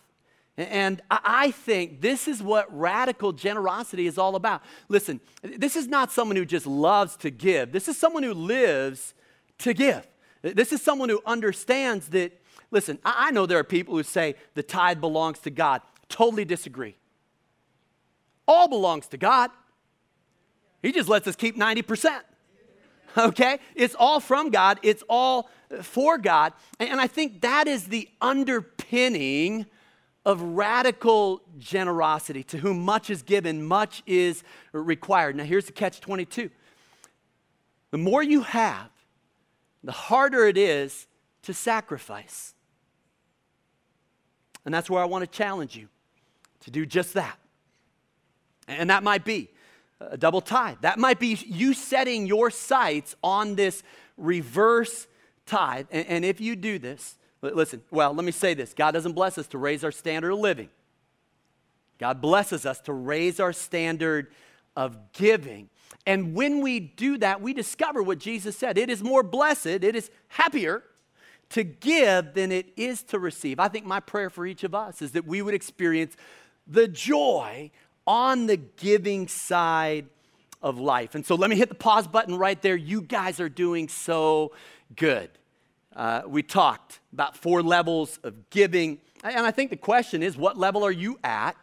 And 0.56 1.00
I 1.08 1.52
think 1.52 2.00
this 2.00 2.26
is 2.26 2.42
what 2.42 2.66
radical 2.76 3.32
generosity 3.32 4.08
is 4.08 4.18
all 4.18 4.34
about. 4.34 4.60
Listen, 4.88 5.20
this 5.40 5.76
is 5.76 5.86
not 5.86 6.10
someone 6.10 6.36
who 6.36 6.44
just 6.44 6.66
loves 6.66 7.16
to 7.18 7.30
give, 7.30 7.70
this 7.70 7.86
is 7.86 7.96
someone 7.96 8.24
who 8.24 8.34
lives 8.34 9.14
to 9.58 9.72
give. 9.72 10.04
This 10.42 10.72
is 10.72 10.80
someone 10.82 11.08
who 11.08 11.20
understands 11.26 12.08
that, 12.08 12.32
listen, 12.70 12.98
I 13.04 13.30
know 13.30 13.46
there 13.46 13.58
are 13.58 13.64
people 13.64 13.96
who 13.96 14.02
say 14.02 14.36
the 14.54 14.62
tithe 14.62 15.00
belongs 15.00 15.38
to 15.40 15.50
God. 15.50 15.82
Totally 16.08 16.44
disagree. 16.44 16.96
All 18.46 18.68
belongs 18.68 19.08
to 19.08 19.16
God. 19.16 19.50
He 20.82 20.92
just 20.92 21.08
lets 21.08 21.26
us 21.26 21.36
keep 21.36 21.56
90%. 21.56 22.20
Okay? 23.16 23.58
It's 23.74 23.96
all 23.98 24.20
from 24.20 24.50
God, 24.50 24.78
it's 24.82 25.02
all 25.08 25.50
for 25.82 26.18
God. 26.18 26.52
And 26.78 27.00
I 27.00 27.06
think 27.06 27.40
that 27.40 27.66
is 27.66 27.88
the 27.88 28.08
underpinning 28.20 29.66
of 30.24 30.40
radical 30.42 31.42
generosity. 31.58 32.42
To 32.44 32.58
whom 32.58 32.84
much 32.84 33.10
is 33.10 33.22
given, 33.22 33.64
much 33.64 34.02
is 34.06 34.44
required. 34.72 35.36
Now, 35.36 35.44
here's 35.44 35.64
the 35.64 35.72
catch 35.72 36.00
22 36.00 36.50
the 37.90 37.98
more 37.98 38.22
you 38.22 38.42
have, 38.42 38.90
the 39.84 39.92
harder 39.92 40.46
it 40.46 40.58
is 40.58 41.06
to 41.42 41.54
sacrifice. 41.54 42.54
And 44.64 44.74
that's 44.74 44.90
where 44.90 45.02
I 45.02 45.06
want 45.06 45.22
to 45.22 45.30
challenge 45.30 45.76
you 45.76 45.88
to 46.60 46.70
do 46.70 46.84
just 46.84 47.14
that. 47.14 47.38
And 48.66 48.90
that 48.90 49.02
might 49.02 49.24
be 49.24 49.48
a 50.00 50.16
double 50.16 50.40
tithe. 50.40 50.78
That 50.82 50.98
might 50.98 51.18
be 51.18 51.38
you 51.46 51.72
setting 51.72 52.26
your 52.26 52.50
sights 52.50 53.16
on 53.22 53.54
this 53.54 53.82
reverse 54.16 55.06
tithe. 55.46 55.86
And, 55.90 56.06
and 56.06 56.24
if 56.24 56.40
you 56.40 56.54
do 56.54 56.78
this, 56.78 57.16
listen, 57.40 57.82
well, 57.90 58.12
let 58.12 58.24
me 58.24 58.32
say 58.32 58.54
this 58.54 58.74
God 58.74 58.92
doesn't 58.92 59.12
bless 59.12 59.38
us 59.38 59.46
to 59.48 59.58
raise 59.58 59.84
our 59.84 59.92
standard 59.92 60.32
of 60.32 60.38
living, 60.38 60.68
God 61.98 62.20
blesses 62.20 62.66
us 62.66 62.80
to 62.82 62.92
raise 62.92 63.40
our 63.40 63.52
standard 63.52 64.28
of 64.76 65.12
giving. 65.12 65.70
And 66.06 66.34
when 66.34 66.62
we 66.62 66.80
do 66.80 67.18
that, 67.18 67.40
we 67.40 67.52
discover 67.52 68.02
what 68.02 68.18
Jesus 68.18 68.56
said 68.56 68.78
it 68.78 68.88
is 68.90 69.02
more 69.02 69.22
blessed, 69.22 69.66
it 69.66 69.94
is 69.94 70.10
happier 70.28 70.82
to 71.50 71.64
give 71.64 72.34
than 72.34 72.52
it 72.52 72.72
is 72.76 73.02
to 73.04 73.18
receive. 73.18 73.58
I 73.58 73.68
think 73.68 73.86
my 73.86 74.00
prayer 74.00 74.30
for 74.30 74.46
each 74.46 74.64
of 74.64 74.74
us 74.74 75.00
is 75.00 75.12
that 75.12 75.26
we 75.26 75.40
would 75.40 75.54
experience 75.54 76.16
the 76.66 76.86
joy 76.86 77.70
on 78.06 78.46
the 78.46 78.56
giving 78.56 79.28
side 79.28 80.06
of 80.62 80.78
life. 80.78 81.14
And 81.14 81.24
so 81.24 81.34
let 81.34 81.50
me 81.50 81.56
hit 81.56 81.68
the 81.68 81.74
pause 81.74 82.06
button 82.06 82.36
right 82.36 82.60
there. 82.60 82.76
You 82.76 83.00
guys 83.00 83.40
are 83.40 83.48
doing 83.48 83.88
so 83.88 84.52
good. 84.96 85.30
Uh, 85.94 86.22
we 86.26 86.42
talked 86.42 87.00
about 87.12 87.36
four 87.36 87.62
levels 87.62 88.18
of 88.22 88.50
giving. 88.50 88.98
And 89.24 89.46
I 89.46 89.50
think 89.50 89.70
the 89.70 89.76
question 89.76 90.22
is 90.22 90.36
what 90.36 90.56
level 90.56 90.84
are 90.84 90.92
you 90.92 91.18
at? 91.24 91.56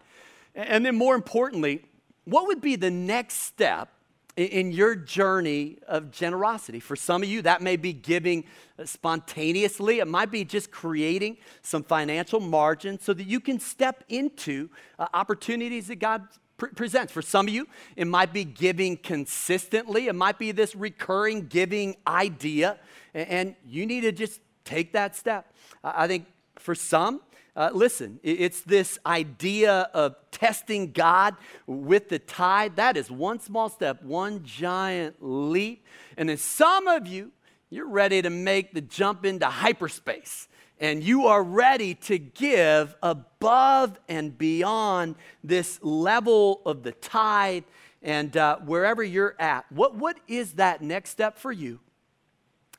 And 0.54 0.86
then, 0.86 0.96
more 0.96 1.16
importantly, 1.16 1.84
what 2.24 2.48
would 2.48 2.62
be 2.62 2.76
the 2.76 2.90
next 2.92 3.36
step 3.36 3.90
in 4.38 4.72
your 4.72 4.96
journey 4.96 5.78
of 5.88 6.12
generosity. 6.12 6.80
For 6.80 6.96
some 6.96 7.24
of 7.24 7.30
you, 7.30 7.42
that 7.44 7.62
may 7.62 7.78
be 7.78 7.94
giving 7.94 8.44
spontaneously, 8.84 10.00
it 10.00 10.08
might 10.08 10.30
be 10.30 10.44
just 10.44 10.72
creating 10.72 11.38
some 11.62 11.84
financial 11.84 12.40
margin 12.40 13.00
so 13.00 13.14
that 13.14 13.26
you 13.26 13.40
can 13.40 13.60
step 13.60 14.04
into 14.10 14.70
uh, 15.00 15.08
opportunities 15.14 15.88
that 15.88 16.00
God 16.00 16.28
pr- 16.58 16.68
presents. 16.68 17.14
For 17.14 17.22
some 17.22 17.48
of 17.48 17.54
you, 17.54 17.68
it 17.96 18.08
might 18.08 18.34
be 18.34 18.44
giving 18.44 18.98
consistently, 18.98 20.08
it 20.08 20.16
might 20.16 20.38
be 20.38 20.52
this 20.52 20.76
recurring 20.76 21.48
giving 21.48 21.96
idea, 22.06 22.78
and 23.14 23.56
you 23.66 23.86
need 23.86 24.02
to 24.02 24.12
just 24.12 24.42
take 24.66 24.92
that 24.94 25.16
step. 25.16 25.54
I 25.84 26.08
think 26.08 26.26
for 26.60 26.76
some, 26.76 27.22
uh, 27.56 27.70
listen, 27.74 28.20
it's 28.22 28.62
this 28.62 29.00
idea 29.06 29.90
of 29.94 30.16
testing 30.32 30.92
God 30.92 31.36
with 31.66 32.10
the 32.10 32.20
tithe. 32.20 32.76
That 32.76 32.98
is 32.98 33.10
one 33.10 33.40
small 33.40 33.70
step, 33.70 34.04
one 34.04 34.44
giant 34.44 35.16
leap. 35.22 35.86
And 36.18 36.28
then 36.28 36.38
some 36.38 36.88
of 36.88 37.08
you, 37.08 37.32
you're 37.70 37.88
ready 37.88 38.22
to 38.22 38.30
make 38.30 38.74
the 38.74 38.82
jump 38.82 39.26
into 39.26 39.46
hyperspace. 39.46 40.50
And 40.82 41.02
you 41.02 41.28
are 41.28 41.42
ready 41.42 41.96
to 41.96 42.18
give 42.18 42.94
above 43.02 43.98
and 44.10 44.38
beyond 44.38 45.16
this 45.42 45.80
level 45.82 46.62
of 46.66 46.84
the 46.84 46.92
tithe 46.92 47.64
and 48.02 48.36
uh, 48.36 48.58
wherever 48.58 49.02
you're 49.02 49.36
at. 49.40 49.66
What, 49.72 49.96
what 49.96 50.18
is 50.28 50.54
that 50.54 50.82
next 50.82 51.12
step 51.12 51.38
for 51.38 51.54
you? 51.54 51.80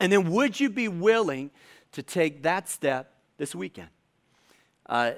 And 0.00 0.12
then 0.12 0.30
would 0.30 0.60
you 0.60 0.68
be 0.68 0.88
willing 0.88 1.50
to 1.92 2.02
take 2.02 2.42
that 2.42 2.68
step 2.68 3.14
this 3.38 3.54
weekend? 3.54 3.88
Uh, 4.88 5.12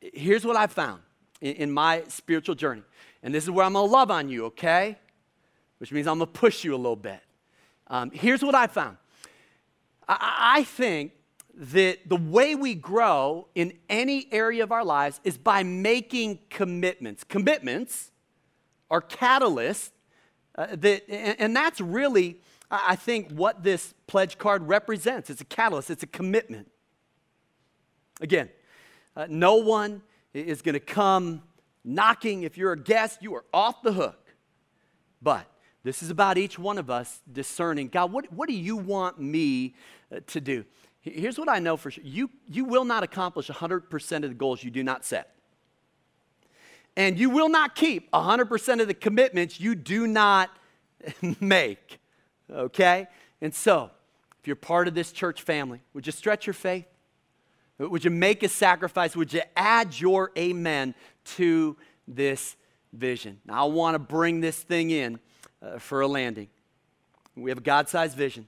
here's 0.00 0.44
what 0.44 0.56
I 0.56 0.66
found 0.66 1.02
in, 1.40 1.54
in, 1.56 1.72
my 1.72 2.04
spiritual 2.08 2.54
journey. 2.54 2.82
And 3.22 3.34
this 3.34 3.44
is 3.44 3.50
where 3.50 3.64
I'm 3.64 3.74
going 3.74 3.86
to 3.86 3.92
love 3.92 4.10
on 4.10 4.28
you, 4.28 4.46
okay? 4.46 4.98
Which 5.78 5.92
means 5.92 6.06
I'm 6.06 6.18
going 6.18 6.32
to 6.32 6.38
push 6.38 6.64
you 6.64 6.74
a 6.74 6.76
little 6.76 6.96
bit. 6.96 7.20
Um, 7.88 8.10
here's 8.10 8.42
what 8.42 8.54
I 8.54 8.66
found 8.66 8.96
I, 10.08 10.56
I 10.56 10.64
think 10.64 11.12
that 11.56 12.08
the 12.08 12.16
way 12.16 12.54
we 12.54 12.74
grow 12.74 13.48
in 13.54 13.74
any 13.88 14.26
area 14.32 14.62
of 14.62 14.72
our 14.72 14.84
lives 14.84 15.20
is 15.22 15.38
by 15.38 15.62
making 15.62 16.40
commitments. 16.50 17.22
Commitments 17.24 18.10
are 18.90 19.00
catalysts 19.00 19.90
uh, 20.56 20.68
that, 20.70 21.08
and, 21.08 21.36
and 21.38 21.56
that's 21.56 21.80
really, 21.80 22.40
I 22.70 22.96
think, 22.96 23.30
what 23.30 23.62
this 23.62 23.94
pledge 24.06 24.38
card 24.38 24.66
represents. 24.66 25.30
It's 25.30 25.40
a 25.40 25.46
catalyst, 25.46 25.90
it's 25.90 26.02
a 26.02 26.08
commitment. 26.08 26.70
Again, 28.20 28.48
uh, 29.16 29.26
no 29.28 29.56
one 29.56 30.02
is 30.32 30.62
going 30.62 30.74
to 30.74 30.80
come 30.80 31.42
knocking. 31.84 32.42
If 32.42 32.58
you're 32.58 32.72
a 32.72 32.80
guest, 32.80 33.22
you 33.22 33.34
are 33.34 33.44
off 33.52 33.82
the 33.82 33.92
hook. 33.92 34.34
But 35.22 35.46
this 35.84 36.02
is 36.02 36.10
about 36.10 36.38
each 36.38 36.58
one 36.58 36.78
of 36.78 36.90
us 36.90 37.20
discerning 37.30 37.88
God, 37.88 38.12
what, 38.12 38.32
what 38.32 38.48
do 38.48 38.54
you 38.54 38.76
want 38.76 39.20
me 39.20 39.74
uh, 40.14 40.20
to 40.28 40.40
do? 40.40 40.64
Here's 41.00 41.38
what 41.38 41.50
I 41.50 41.58
know 41.58 41.76
for 41.76 41.90
sure 41.90 42.02
you, 42.04 42.30
you 42.48 42.64
will 42.64 42.84
not 42.84 43.02
accomplish 43.02 43.48
100% 43.48 44.16
of 44.16 44.30
the 44.30 44.34
goals 44.34 44.64
you 44.64 44.70
do 44.70 44.82
not 44.82 45.04
set. 45.04 45.34
And 46.96 47.18
you 47.18 47.28
will 47.28 47.48
not 47.48 47.74
keep 47.74 48.10
100% 48.12 48.80
of 48.80 48.86
the 48.86 48.94
commitments 48.94 49.60
you 49.60 49.74
do 49.74 50.06
not 50.06 50.50
make. 51.40 51.98
Okay? 52.50 53.06
And 53.40 53.54
so, 53.54 53.90
if 54.40 54.46
you're 54.46 54.56
part 54.56 54.88
of 54.88 54.94
this 54.94 55.12
church 55.12 55.42
family, 55.42 55.80
would 55.92 56.06
you 56.06 56.12
stretch 56.12 56.46
your 56.46 56.54
faith? 56.54 56.86
Would 57.78 58.04
you 58.04 58.10
make 58.10 58.42
a 58.42 58.48
sacrifice? 58.48 59.16
Would 59.16 59.32
you 59.32 59.42
add 59.56 59.98
your 59.98 60.30
amen 60.38 60.94
to 61.36 61.76
this 62.06 62.56
vision? 62.92 63.40
Now, 63.44 63.66
I 63.66 63.68
want 63.68 63.96
to 63.96 63.98
bring 63.98 64.40
this 64.40 64.62
thing 64.62 64.90
in 64.90 65.18
uh, 65.60 65.78
for 65.78 66.00
a 66.00 66.06
landing. 66.06 66.48
We 67.36 67.50
have 67.50 67.58
a 67.58 67.62
God 67.62 67.88
sized 67.88 68.16
vision. 68.16 68.46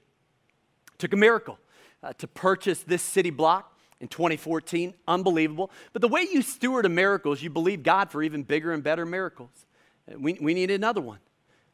It 0.94 0.98
took 0.98 1.12
a 1.12 1.16
miracle 1.16 1.58
uh, 2.02 2.12
to 2.18 2.28
purchase 2.28 2.82
this 2.82 3.02
city 3.02 3.30
block 3.30 3.76
in 4.00 4.06
2014. 4.08 4.94
Unbelievable. 5.08 5.72
But 5.92 6.02
the 6.02 6.08
way 6.08 6.26
you 6.32 6.42
steward 6.42 6.86
a 6.86 6.88
miracle 6.88 7.32
is 7.32 7.42
you 7.42 7.50
believe 7.50 7.82
God 7.82 8.10
for 8.10 8.22
even 8.22 8.44
bigger 8.44 8.72
and 8.72 8.82
better 8.82 9.04
miracles. 9.04 9.66
Uh, 10.08 10.18
we, 10.18 10.34
we 10.34 10.54
need 10.54 10.70
another 10.70 11.00
one. 11.00 11.18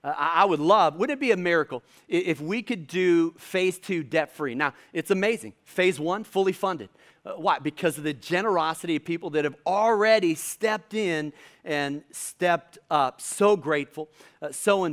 Uh, 0.04 0.14
I 0.16 0.44
would 0.44 0.60
love, 0.60 0.96
would 0.96 1.10
it 1.10 1.20
be 1.20 1.30
a 1.30 1.36
miracle 1.36 1.82
if 2.08 2.40
we 2.40 2.62
could 2.62 2.86
do 2.86 3.34
phase 3.38 3.78
two 3.78 4.02
debt 4.02 4.34
free? 4.34 4.54
Now, 4.54 4.74
it's 4.92 5.10
amazing. 5.10 5.52
Phase 5.64 6.00
one, 6.00 6.24
fully 6.24 6.52
funded. 6.52 6.88
Uh, 7.24 7.34
why? 7.34 7.58
Because 7.60 7.98
of 7.98 8.04
the 8.04 8.12
generosity 8.12 8.96
of 8.96 9.04
people 9.04 9.30
that 9.30 9.44
have 9.44 9.54
already 9.64 10.34
stepped 10.34 10.92
in 10.92 11.32
and 11.64 12.02
stepped 12.10 12.78
up. 12.90 13.20
So 13.20 13.56
grateful, 13.56 14.08
uh, 14.40 14.50
so 14.50 14.84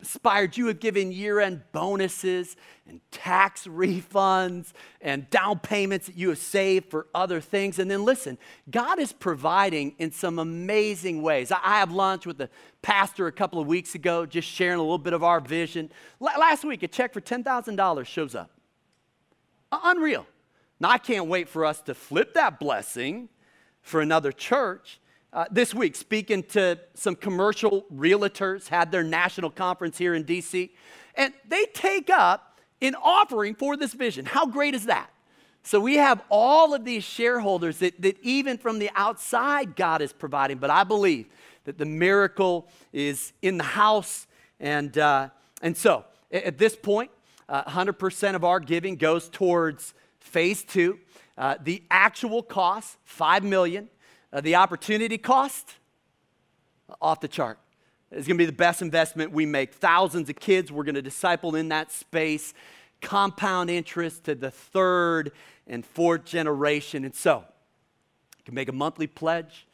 inspired 0.00 0.56
you 0.56 0.66
have 0.66 0.78
given 0.78 1.10
year 1.10 1.40
end 1.40 1.62
bonuses 1.72 2.56
and 2.86 3.00
tax 3.10 3.66
refunds 3.66 4.72
and 5.00 5.28
down 5.30 5.58
payments 5.58 6.06
that 6.06 6.16
you 6.16 6.28
have 6.28 6.38
saved 6.38 6.90
for 6.90 7.06
other 7.14 7.40
things. 7.40 7.78
And 7.78 7.90
then 7.90 8.04
listen, 8.04 8.38
God 8.70 8.98
is 8.98 9.12
providing 9.12 9.94
in 9.98 10.12
some 10.12 10.38
amazing 10.38 11.22
ways. 11.22 11.50
I 11.50 11.58
had 11.58 11.90
lunch 11.90 12.26
with 12.26 12.38
the 12.38 12.48
pastor 12.82 13.26
a 13.26 13.32
couple 13.32 13.60
of 13.60 13.66
weeks 13.66 13.94
ago, 13.94 14.24
just 14.24 14.48
sharing 14.48 14.78
a 14.78 14.82
little 14.82 14.98
bit 14.98 15.12
of 15.12 15.24
our 15.24 15.40
vision. 15.40 15.90
Last 16.20 16.64
week, 16.64 16.82
a 16.82 16.88
check 16.88 17.12
for 17.12 17.20
$10,000 17.20 18.06
shows 18.06 18.34
up. 18.34 18.50
Unreal. 19.70 20.26
Now, 20.80 20.90
I 20.90 20.98
can't 20.98 21.26
wait 21.26 21.48
for 21.48 21.64
us 21.64 21.80
to 21.82 21.94
flip 21.94 22.34
that 22.34 22.60
blessing 22.60 23.28
for 23.82 24.00
another 24.00 24.30
church. 24.30 25.00
Uh, 25.30 25.44
this 25.50 25.74
week, 25.74 25.94
speaking 25.94 26.42
to 26.42 26.78
some 26.94 27.14
commercial 27.14 27.84
realtors, 27.94 28.68
had 28.68 28.90
their 28.90 29.02
national 29.02 29.50
conference 29.50 29.98
here 29.98 30.14
in 30.14 30.24
DC, 30.24 30.70
and 31.16 31.34
they 31.46 31.66
take 31.74 32.08
up 32.08 32.58
an 32.80 32.94
offering 32.94 33.54
for 33.54 33.76
this 33.76 33.92
vision. 33.92 34.24
How 34.24 34.46
great 34.46 34.74
is 34.74 34.86
that? 34.86 35.10
So 35.62 35.80
we 35.80 35.96
have 35.96 36.22
all 36.30 36.72
of 36.72 36.84
these 36.86 37.04
shareholders 37.04 37.78
that, 37.78 38.00
that 38.00 38.16
even 38.22 38.56
from 38.56 38.78
the 38.78 38.90
outside, 38.94 39.76
God 39.76 40.00
is 40.00 40.14
providing. 40.14 40.56
But 40.56 40.70
I 40.70 40.82
believe 40.82 41.26
that 41.64 41.76
the 41.76 41.84
miracle 41.84 42.66
is 42.90 43.34
in 43.42 43.58
the 43.58 43.64
house. 43.64 44.26
And, 44.60 44.96
uh, 44.96 45.28
and 45.60 45.76
so 45.76 46.06
at 46.32 46.56
this 46.56 46.74
point, 46.74 47.10
uh, 47.50 47.64
100% 47.64 48.34
of 48.34 48.44
our 48.44 48.60
giving 48.60 48.96
goes 48.96 49.28
towards 49.28 49.92
phase 50.20 50.64
two. 50.64 51.00
Uh, 51.36 51.56
the 51.62 51.82
actual 51.90 52.42
cost, 52.42 52.96
5 53.04 53.44
million. 53.44 53.90
Uh, 54.32 54.40
the 54.40 54.56
opportunity 54.56 55.16
cost, 55.16 55.74
off 57.00 57.20
the 57.20 57.28
chart. 57.28 57.58
It's 58.10 58.26
going 58.26 58.36
to 58.36 58.42
be 58.42 58.46
the 58.46 58.52
best 58.52 58.82
investment 58.82 59.32
we 59.32 59.46
make. 59.46 59.74
Thousands 59.74 60.30
of 60.30 60.36
kids 60.36 60.72
we're 60.72 60.84
going 60.84 60.94
to 60.94 61.02
disciple 61.02 61.54
in 61.56 61.68
that 61.68 61.92
space. 61.92 62.54
Compound 63.00 63.70
interest 63.70 64.24
to 64.24 64.34
the 64.34 64.50
third 64.50 65.32
and 65.66 65.84
fourth 65.84 66.24
generation. 66.24 67.04
And 67.04 67.14
so, 67.14 67.44
you 68.38 68.44
can 68.44 68.54
make 68.54 68.68
a 68.68 68.72
monthly 68.72 69.06
pledge. 69.06 69.66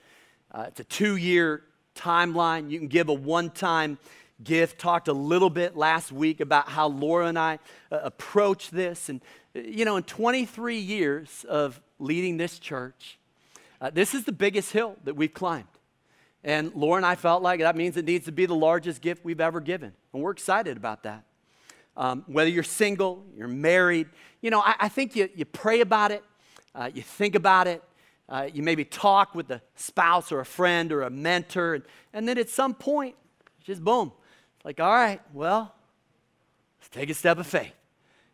Uh, 0.50 0.66
it's 0.68 0.80
a 0.80 0.84
two 0.84 1.16
year 1.16 1.62
timeline. 1.94 2.70
You 2.70 2.78
can 2.78 2.88
give 2.88 3.08
a 3.08 3.14
one 3.14 3.50
time 3.50 3.98
gift. 4.42 4.80
Talked 4.80 5.08
a 5.08 5.12
little 5.12 5.50
bit 5.50 5.76
last 5.76 6.12
week 6.12 6.40
about 6.40 6.68
how 6.68 6.88
Laura 6.88 7.26
and 7.26 7.38
I 7.38 7.58
uh, 7.90 8.00
approach 8.02 8.70
this. 8.70 9.08
And, 9.08 9.20
uh, 9.56 9.60
you 9.60 9.84
know, 9.84 9.96
in 9.96 10.02
23 10.02 10.78
years 10.78 11.44
of 11.48 11.80
leading 11.98 12.36
this 12.36 12.58
church, 12.58 13.18
uh, 13.84 13.90
this 13.90 14.14
is 14.14 14.24
the 14.24 14.32
biggest 14.32 14.72
hill 14.72 14.96
that 15.04 15.14
we've 15.14 15.34
climbed. 15.34 15.68
And 16.42 16.72
Laura 16.74 16.96
and 16.96 17.04
I 17.04 17.16
felt 17.16 17.42
like 17.42 17.60
that 17.60 17.76
means 17.76 17.98
it 17.98 18.06
needs 18.06 18.24
to 18.24 18.32
be 18.32 18.46
the 18.46 18.54
largest 18.54 19.02
gift 19.02 19.26
we've 19.26 19.42
ever 19.42 19.60
given. 19.60 19.92
And 20.14 20.22
we're 20.22 20.30
excited 20.30 20.78
about 20.78 21.02
that. 21.02 21.24
Um, 21.94 22.24
whether 22.26 22.48
you're 22.48 22.62
single, 22.62 23.22
you're 23.36 23.46
married, 23.46 24.08
you 24.40 24.48
know, 24.48 24.60
I, 24.60 24.74
I 24.80 24.88
think 24.88 25.14
you, 25.14 25.28
you 25.36 25.44
pray 25.44 25.82
about 25.82 26.12
it, 26.12 26.24
uh, 26.74 26.90
you 26.94 27.02
think 27.02 27.34
about 27.34 27.66
it, 27.66 27.82
uh, 28.26 28.48
you 28.50 28.62
maybe 28.62 28.86
talk 28.86 29.34
with 29.34 29.50
a 29.50 29.60
spouse 29.74 30.32
or 30.32 30.40
a 30.40 30.46
friend 30.46 30.90
or 30.90 31.02
a 31.02 31.10
mentor, 31.10 31.74
and, 31.74 31.84
and 32.14 32.26
then 32.26 32.38
at 32.38 32.48
some 32.48 32.72
point, 32.72 33.14
just 33.64 33.84
boom, 33.84 34.12
it's 34.56 34.64
like, 34.64 34.80
all 34.80 34.94
right, 34.94 35.20
well, 35.34 35.74
let's 36.80 36.88
take 36.88 37.10
a 37.10 37.14
step 37.14 37.36
of 37.36 37.46
faith. 37.46 37.74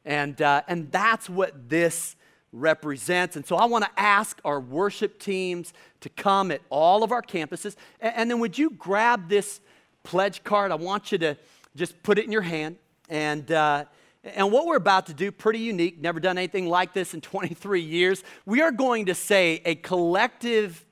And, 0.05 0.41
uh, 0.41 0.63
and 0.69 0.93
that's 0.93 1.29
what 1.29 1.69
this 1.69 2.15
represents. 2.53 3.37
And 3.37 3.47
so 3.47 3.57
I 3.57 3.67
want 3.67 3.85
to 3.85 3.91
ask 3.97 4.41
our 4.45 4.61
worship 4.61 5.19
teams 5.19 5.73
to 6.01 6.09
come 6.09 6.51
at 6.51 6.61
all 6.71 7.03
of 7.03 7.13
our 7.13 7.23
campuses. 7.23 7.77
And, 8.01 8.15
and, 8.17 8.31
then 8.31 8.41
would 8.41 8.59
you 8.59 8.71
grab 8.71 9.29
this 9.29 9.61
pledge 10.03 10.43
card? 10.43 10.73
I 10.73 10.77
want 10.77 11.13
you 11.13 11.19
to 11.19 11.37
just 11.77 12.03
put 12.03 12.19
it 12.19 12.25
in 12.25 12.33
your 12.33 12.43
hand. 12.43 12.77
And, 13.09 13.51
uh, 13.53 13.85
and 14.25 14.51
what 14.53 14.67
we're 14.67 14.77
about 14.77 15.07
to 15.07 15.15
do, 15.15 15.31
pretty 15.31 15.61
unique, 15.61 16.01
never 16.01 16.21
done 16.21 16.39
anything 16.39 16.69
like 16.69 16.93
this 16.93 17.15
in 17.15 17.21
23 17.23 17.81
years. 17.81 18.25
We 18.47 18.63
are 18.63 18.73
going 18.73 19.07
to 19.07 19.15
say 19.15 19.63
a 19.65 19.77
collective 19.77 20.85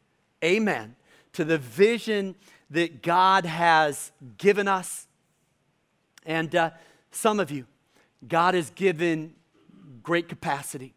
amen 0.44 0.97
to 1.33 1.44
the 1.44 1.59
vision 1.59 2.35
that 2.71 3.03
God 3.03 3.44
has 3.47 4.12
given 4.37 4.68
us. 4.68 5.07
And 6.25 6.55
uh, 6.55 6.71
some 7.11 7.40
of 7.40 7.51
you, 7.51 7.66
God 8.27 8.55
has 8.55 8.71
given 8.71 9.35
great 10.03 10.29
capacity. 10.29 10.94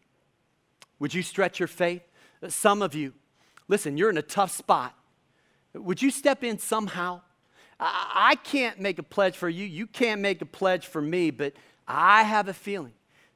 Would 1.02 1.12
you 1.12 1.22
stretch 1.24 1.58
your 1.58 1.66
faith? 1.66 2.04
Some 2.46 2.80
of 2.80 2.94
you, 2.94 3.12
listen, 3.66 3.96
you're 3.96 4.08
in 4.08 4.18
a 4.18 4.22
tough 4.22 4.52
spot. 4.52 4.94
Would 5.74 6.00
you 6.00 6.12
step 6.12 6.44
in 6.44 6.60
somehow? 6.60 7.22
I 7.80 8.36
can't 8.44 8.78
make 8.78 9.00
a 9.00 9.02
pledge 9.02 9.36
for 9.36 9.48
you. 9.48 9.64
You 9.64 9.88
can't 9.88 10.20
make 10.20 10.42
a 10.42 10.46
pledge 10.46 10.86
for 10.86 11.02
me, 11.02 11.32
but 11.32 11.54
I 11.88 12.22
have 12.22 12.46
a 12.46 12.54
feeling 12.54 12.92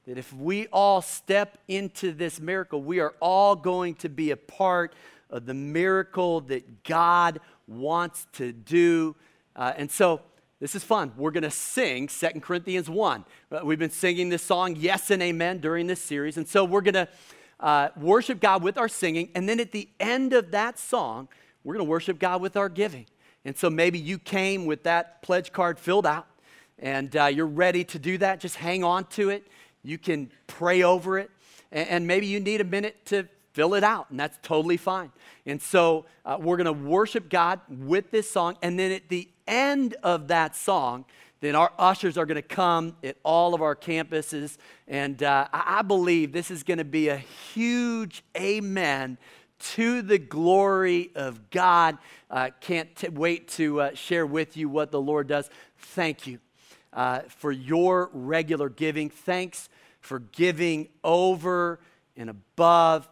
that 0.06 0.16
if 0.16 0.32
we 0.32 0.68
all 0.68 1.02
step 1.02 1.58
into 1.66 2.12
this 2.12 2.38
miracle, 2.38 2.84
we 2.84 3.00
are 3.00 3.14
all 3.18 3.56
going 3.56 3.96
to 3.96 4.08
be 4.08 4.30
a 4.30 4.36
part 4.36 4.94
of 5.28 5.44
the 5.44 5.54
miracle 5.54 6.42
that 6.42 6.84
God 6.84 7.40
wants 7.66 8.28
to 8.34 8.52
do. 8.52 9.16
Uh, 9.56 9.72
and 9.76 9.90
so, 9.90 10.20
this 10.60 10.76
is 10.76 10.84
fun. 10.84 11.12
We're 11.16 11.32
going 11.32 11.42
to 11.42 11.50
sing 11.50 12.08
Second 12.08 12.42
Corinthians 12.42 12.88
1. 12.88 13.24
Uh, 13.50 13.60
we've 13.64 13.78
been 13.80 13.90
singing 13.90 14.28
this 14.28 14.44
song, 14.44 14.76
Yes 14.76 15.10
and 15.10 15.20
Amen, 15.20 15.58
during 15.58 15.88
this 15.88 16.00
series. 16.00 16.36
And 16.36 16.46
so, 16.46 16.64
we're 16.64 16.80
going 16.80 16.94
to 16.94 17.08
uh, 17.60 17.88
worship 17.96 18.40
God 18.40 18.62
with 18.62 18.78
our 18.78 18.88
singing, 18.88 19.30
and 19.34 19.48
then 19.48 19.60
at 19.60 19.72
the 19.72 19.88
end 19.98 20.32
of 20.32 20.50
that 20.50 20.78
song, 20.78 21.28
we're 21.64 21.74
going 21.74 21.86
to 21.86 21.90
worship 21.90 22.18
God 22.18 22.40
with 22.40 22.56
our 22.56 22.68
giving. 22.68 23.06
And 23.44 23.56
so 23.56 23.70
maybe 23.70 23.98
you 23.98 24.18
came 24.18 24.66
with 24.66 24.82
that 24.84 25.22
pledge 25.22 25.52
card 25.52 25.78
filled 25.78 26.06
out, 26.06 26.26
and 26.78 27.16
uh, 27.16 27.26
you're 27.26 27.46
ready 27.46 27.84
to 27.84 27.98
do 27.98 28.18
that. 28.18 28.40
Just 28.40 28.56
hang 28.56 28.84
on 28.84 29.04
to 29.06 29.30
it. 29.30 29.46
You 29.82 29.98
can 29.98 30.30
pray 30.46 30.82
over 30.82 31.18
it, 31.18 31.30
and, 31.72 31.88
and 31.88 32.06
maybe 32.06 32.26
you 32.26 32.40
need 32.40 32.60
a 32.60 32.64
minute 32.64 33.04
to 33.06 33.28
fill 33.52 33.74
it 33.74 33.84
out, 33.84 34.10
and 34.10 34.20
that's 34.20 34.38
totally 34.42 34.76
fine. 34.76 35.10
And 35.46 35.62
so 35.62 36.04
uh, 36.24 36.36
we're 36.40 36.56
going 36.56 36.66
to 36.66 36.72
worship 36.72 37.30
God 37.30 37.60
with 37.68 38.10
this 38.10 38.30
song, 38.30 38.58
and 38.62 38.78
then 38.78 38.92
at 38.92 39.08
the 39.08 39.28
end 39.46 39.94
of 40.02 40.28
that 40.28 40.54
song, 40.54 41.04
then 41.40 41.54
our 41.54 41.70
ushers 41.78 42.16
are 42.16 42.26
going 42.26 42.36
to 42.36 42.42
come 42.42 42.96
at 43.04 43.16
all 43.22 43.54
of 43.54 43.62
our 43.62 43.76
campuses. 43.76 44.56
And 44.88 45.22
uh, 45.22 45.48
I 45.52 45.82
believe 45.82 46.32
this 46.32 46.50
is 46.50 46.62
going 46.62 46.78
to 46.78 46.84
be 46.84 47.08
a 47.08 47.16
huge 47.16 48.22
amen 48.36 49.18
to 49.58 50.02
the 50.02 50.18
glory 50.18 51.10
of 51.14 51.50
God. 51.50 51.98
Uh, 52.30 52.50
can't 52.60 52.94
t- 52.96 53.08
wait 53.08 53.48
to 53.48 53.80
uh, 53.80 53.94
share 53.94 54.26
with 54.26 54.56
you 54.56 54.68
what 54.68 54.90
the 54.90 55.00
Lord 55.00 55.28
does. 55.28 55.50
Thank 55.78 56.26
you 56.26 56.40
uh, 56.92 57.20
for 57.28 57.52
your 57.52 58.10
regular 58.12 58.68
giving. 58.68 59.10
Thanks 59.10 59.68
for 60.00 60.20
giving 60.20 60.88
over 61.04 61.80
and 62.16 62.30
above. 62.30 63.08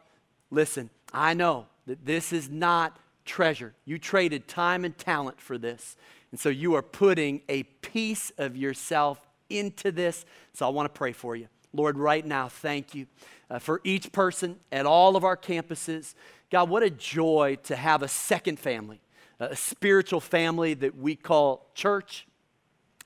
Listen, 0.51 0.91
I 1.13 1.35
know 1.35 1.67
that 1.87 2.05
this 2.05 2.33
is 2.33 2.49
not 2.49 2.99
treasure. 3.25 3.75
You 3.85 3.99
traded 3.99 4.49
time 4.49 4.85
and 4.85 4.97
talent 4.97 5.41
for 5.41 5.59
this. 5.59 5.97
And 6.31 6.41
so 6.41 6.49
you 6.49 6.75
are 6.75 6.83
putting 6.83 7.43
a 7.49 7.63
piece 7.63 8.33
of 8.39 8.57
yourself 8.57 9.21
into 9.49 9.93
this. 9.93 10.25
So 10.53 10.67
I 10.67 10.71
want 10.71 10.93
to 10.93 10.99
pray 10.99 11.13
for 11.13 11.37
you. 11.37 11.49
Lord, 11.73 11.99
right 11.99 12.25
now, 12.25 12.49
thank 12.49 12.95
you 12.95 13.07
uh, 13.51 13.59
for 13.59 13.81
each 13.85 14.13
person 14.13 14.61
at 14.71 14.87
all 14.87 15.17
of 15.17 15.25
our 15.25 15.37
campuses. 15.37 16.15
God, 16.51 16.69
what 16.69 16.83
a 16.83 16.91
joy 16.91 17.59
to 17.65 17.77
have 17.77 18.03
a 18.03 18.09
second 18.09 18.59
family, 18.59 19.01
a 19.41 19.57
spiritual 19.57 20.21
family 20.21 20.75
that 20.75 20.97
we 20.97 21.17
call 21.17 21.67
church. 21.75 22.27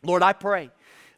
Lord, 0.02 0.22
I 0.22 0.32
pray 0.32 0.70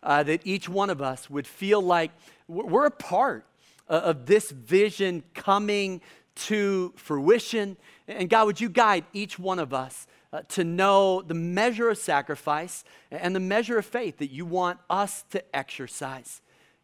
uh, 0.02 0.22
that 0.22 0.46
each 0.46 0.68
one 0.68 0.90
of 0.90 1.02
us 1.02 1.28
would 1.28 1.46
feel 1.46 1.82
like 1.82 2.12
we're 2.48 2.86
a 2.86 2.90
part 2.90 3.46
uh, 3.88 3.94
of 4.04 4.26
this 4.26 4.50
vision 4.50 5.22
coming 5.34 6.00
to 6.46 6.92
fruition. 6.96 7.76
And 8.09 8.29
God, 8.29 8.46
would 8.46 8.61
you 8.61 8.68
guide 8.68 9.05
each 9.12 9.38
one 9.38 9.59
of 9.59 9.72
us 9.74 10.07
uh, 10.33 10.42
to 10.48 10.64
know 10.64 11.22
the 11.22 11.35
measure 11.35 11.88
of 11.90 11.98
sacrifice 11.98 12.85
and 13.11 13.35
the 13.35 13.40
measure 13.40 13.79
of 13.79 13.85
faith 13.85 14.18
that 14.18 14.31
you 14.31 14.46
want 14.46 14.79
us 14.88 15.24
to 15.31 15.42
exercise. 15.55 16.40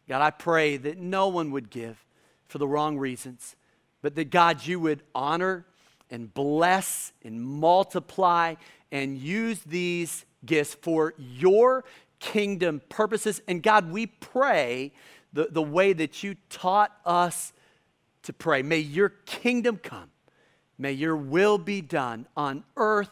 God, 0.07 0.21
I 0.21 0.31
pray 0.31 0.77
that 0.77 0.97
no 0.97 1.27
one 1.29 1.51
would 1.51 1.69
give 1.69 2.05
for 2.47 2.57
the 2.57 2.67
wrong 2.67 2.97
reasons, 2.97 3.55
but 4.01 4.15
that 4.15 4.31
God, 4.31 4.65
you 4.65 4.79
would 4.79 5.01
honor 5.15 5.65
and 6.09 6.33
bless 6.33 7.13
and 7.23 7.41
multiply 7.41 8.55
and 8.91 9.17
use 9.17 9.59
these 9.63 10.25
gifts 10.45 10.75
for 10.75 11.13
your 11.17 11.83
kingdom 12.19 12.81
purposes. 12.89 13.41
And 13.47 13.61
God, 13.61 13.91
we 13.91 14.07
pray 14.07 14.91
the, 15.33 15.47
the 15.51 15.61
way 15.61 15.93
that 15.93 16.23
you 16.23 16.35
taught 16.49 16.91
us 17.05 17.53
to 18.27 18.33
pray. 18.33 18.61
May 18.61 18.79
your 18.79 19.09
kingdom 19.25 19.77
come. 19.77 20.11
May 20.77 20.91
your 20.91 21.15
will 21.15 21.57
be 21.57 21.81
done 21.81 22.27
on 22.35 22.65
earth 22.75 23.09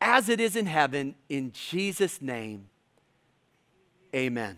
as 0.00 0.28
it 0.28 0.40
is 0.40 0.54
in 0.56 0.66
heaven. 0.66 1.16
In 1.28 1.52
Jesus' 1.52 2.22
name, 2.22 2.68
amen. 4.14 4.56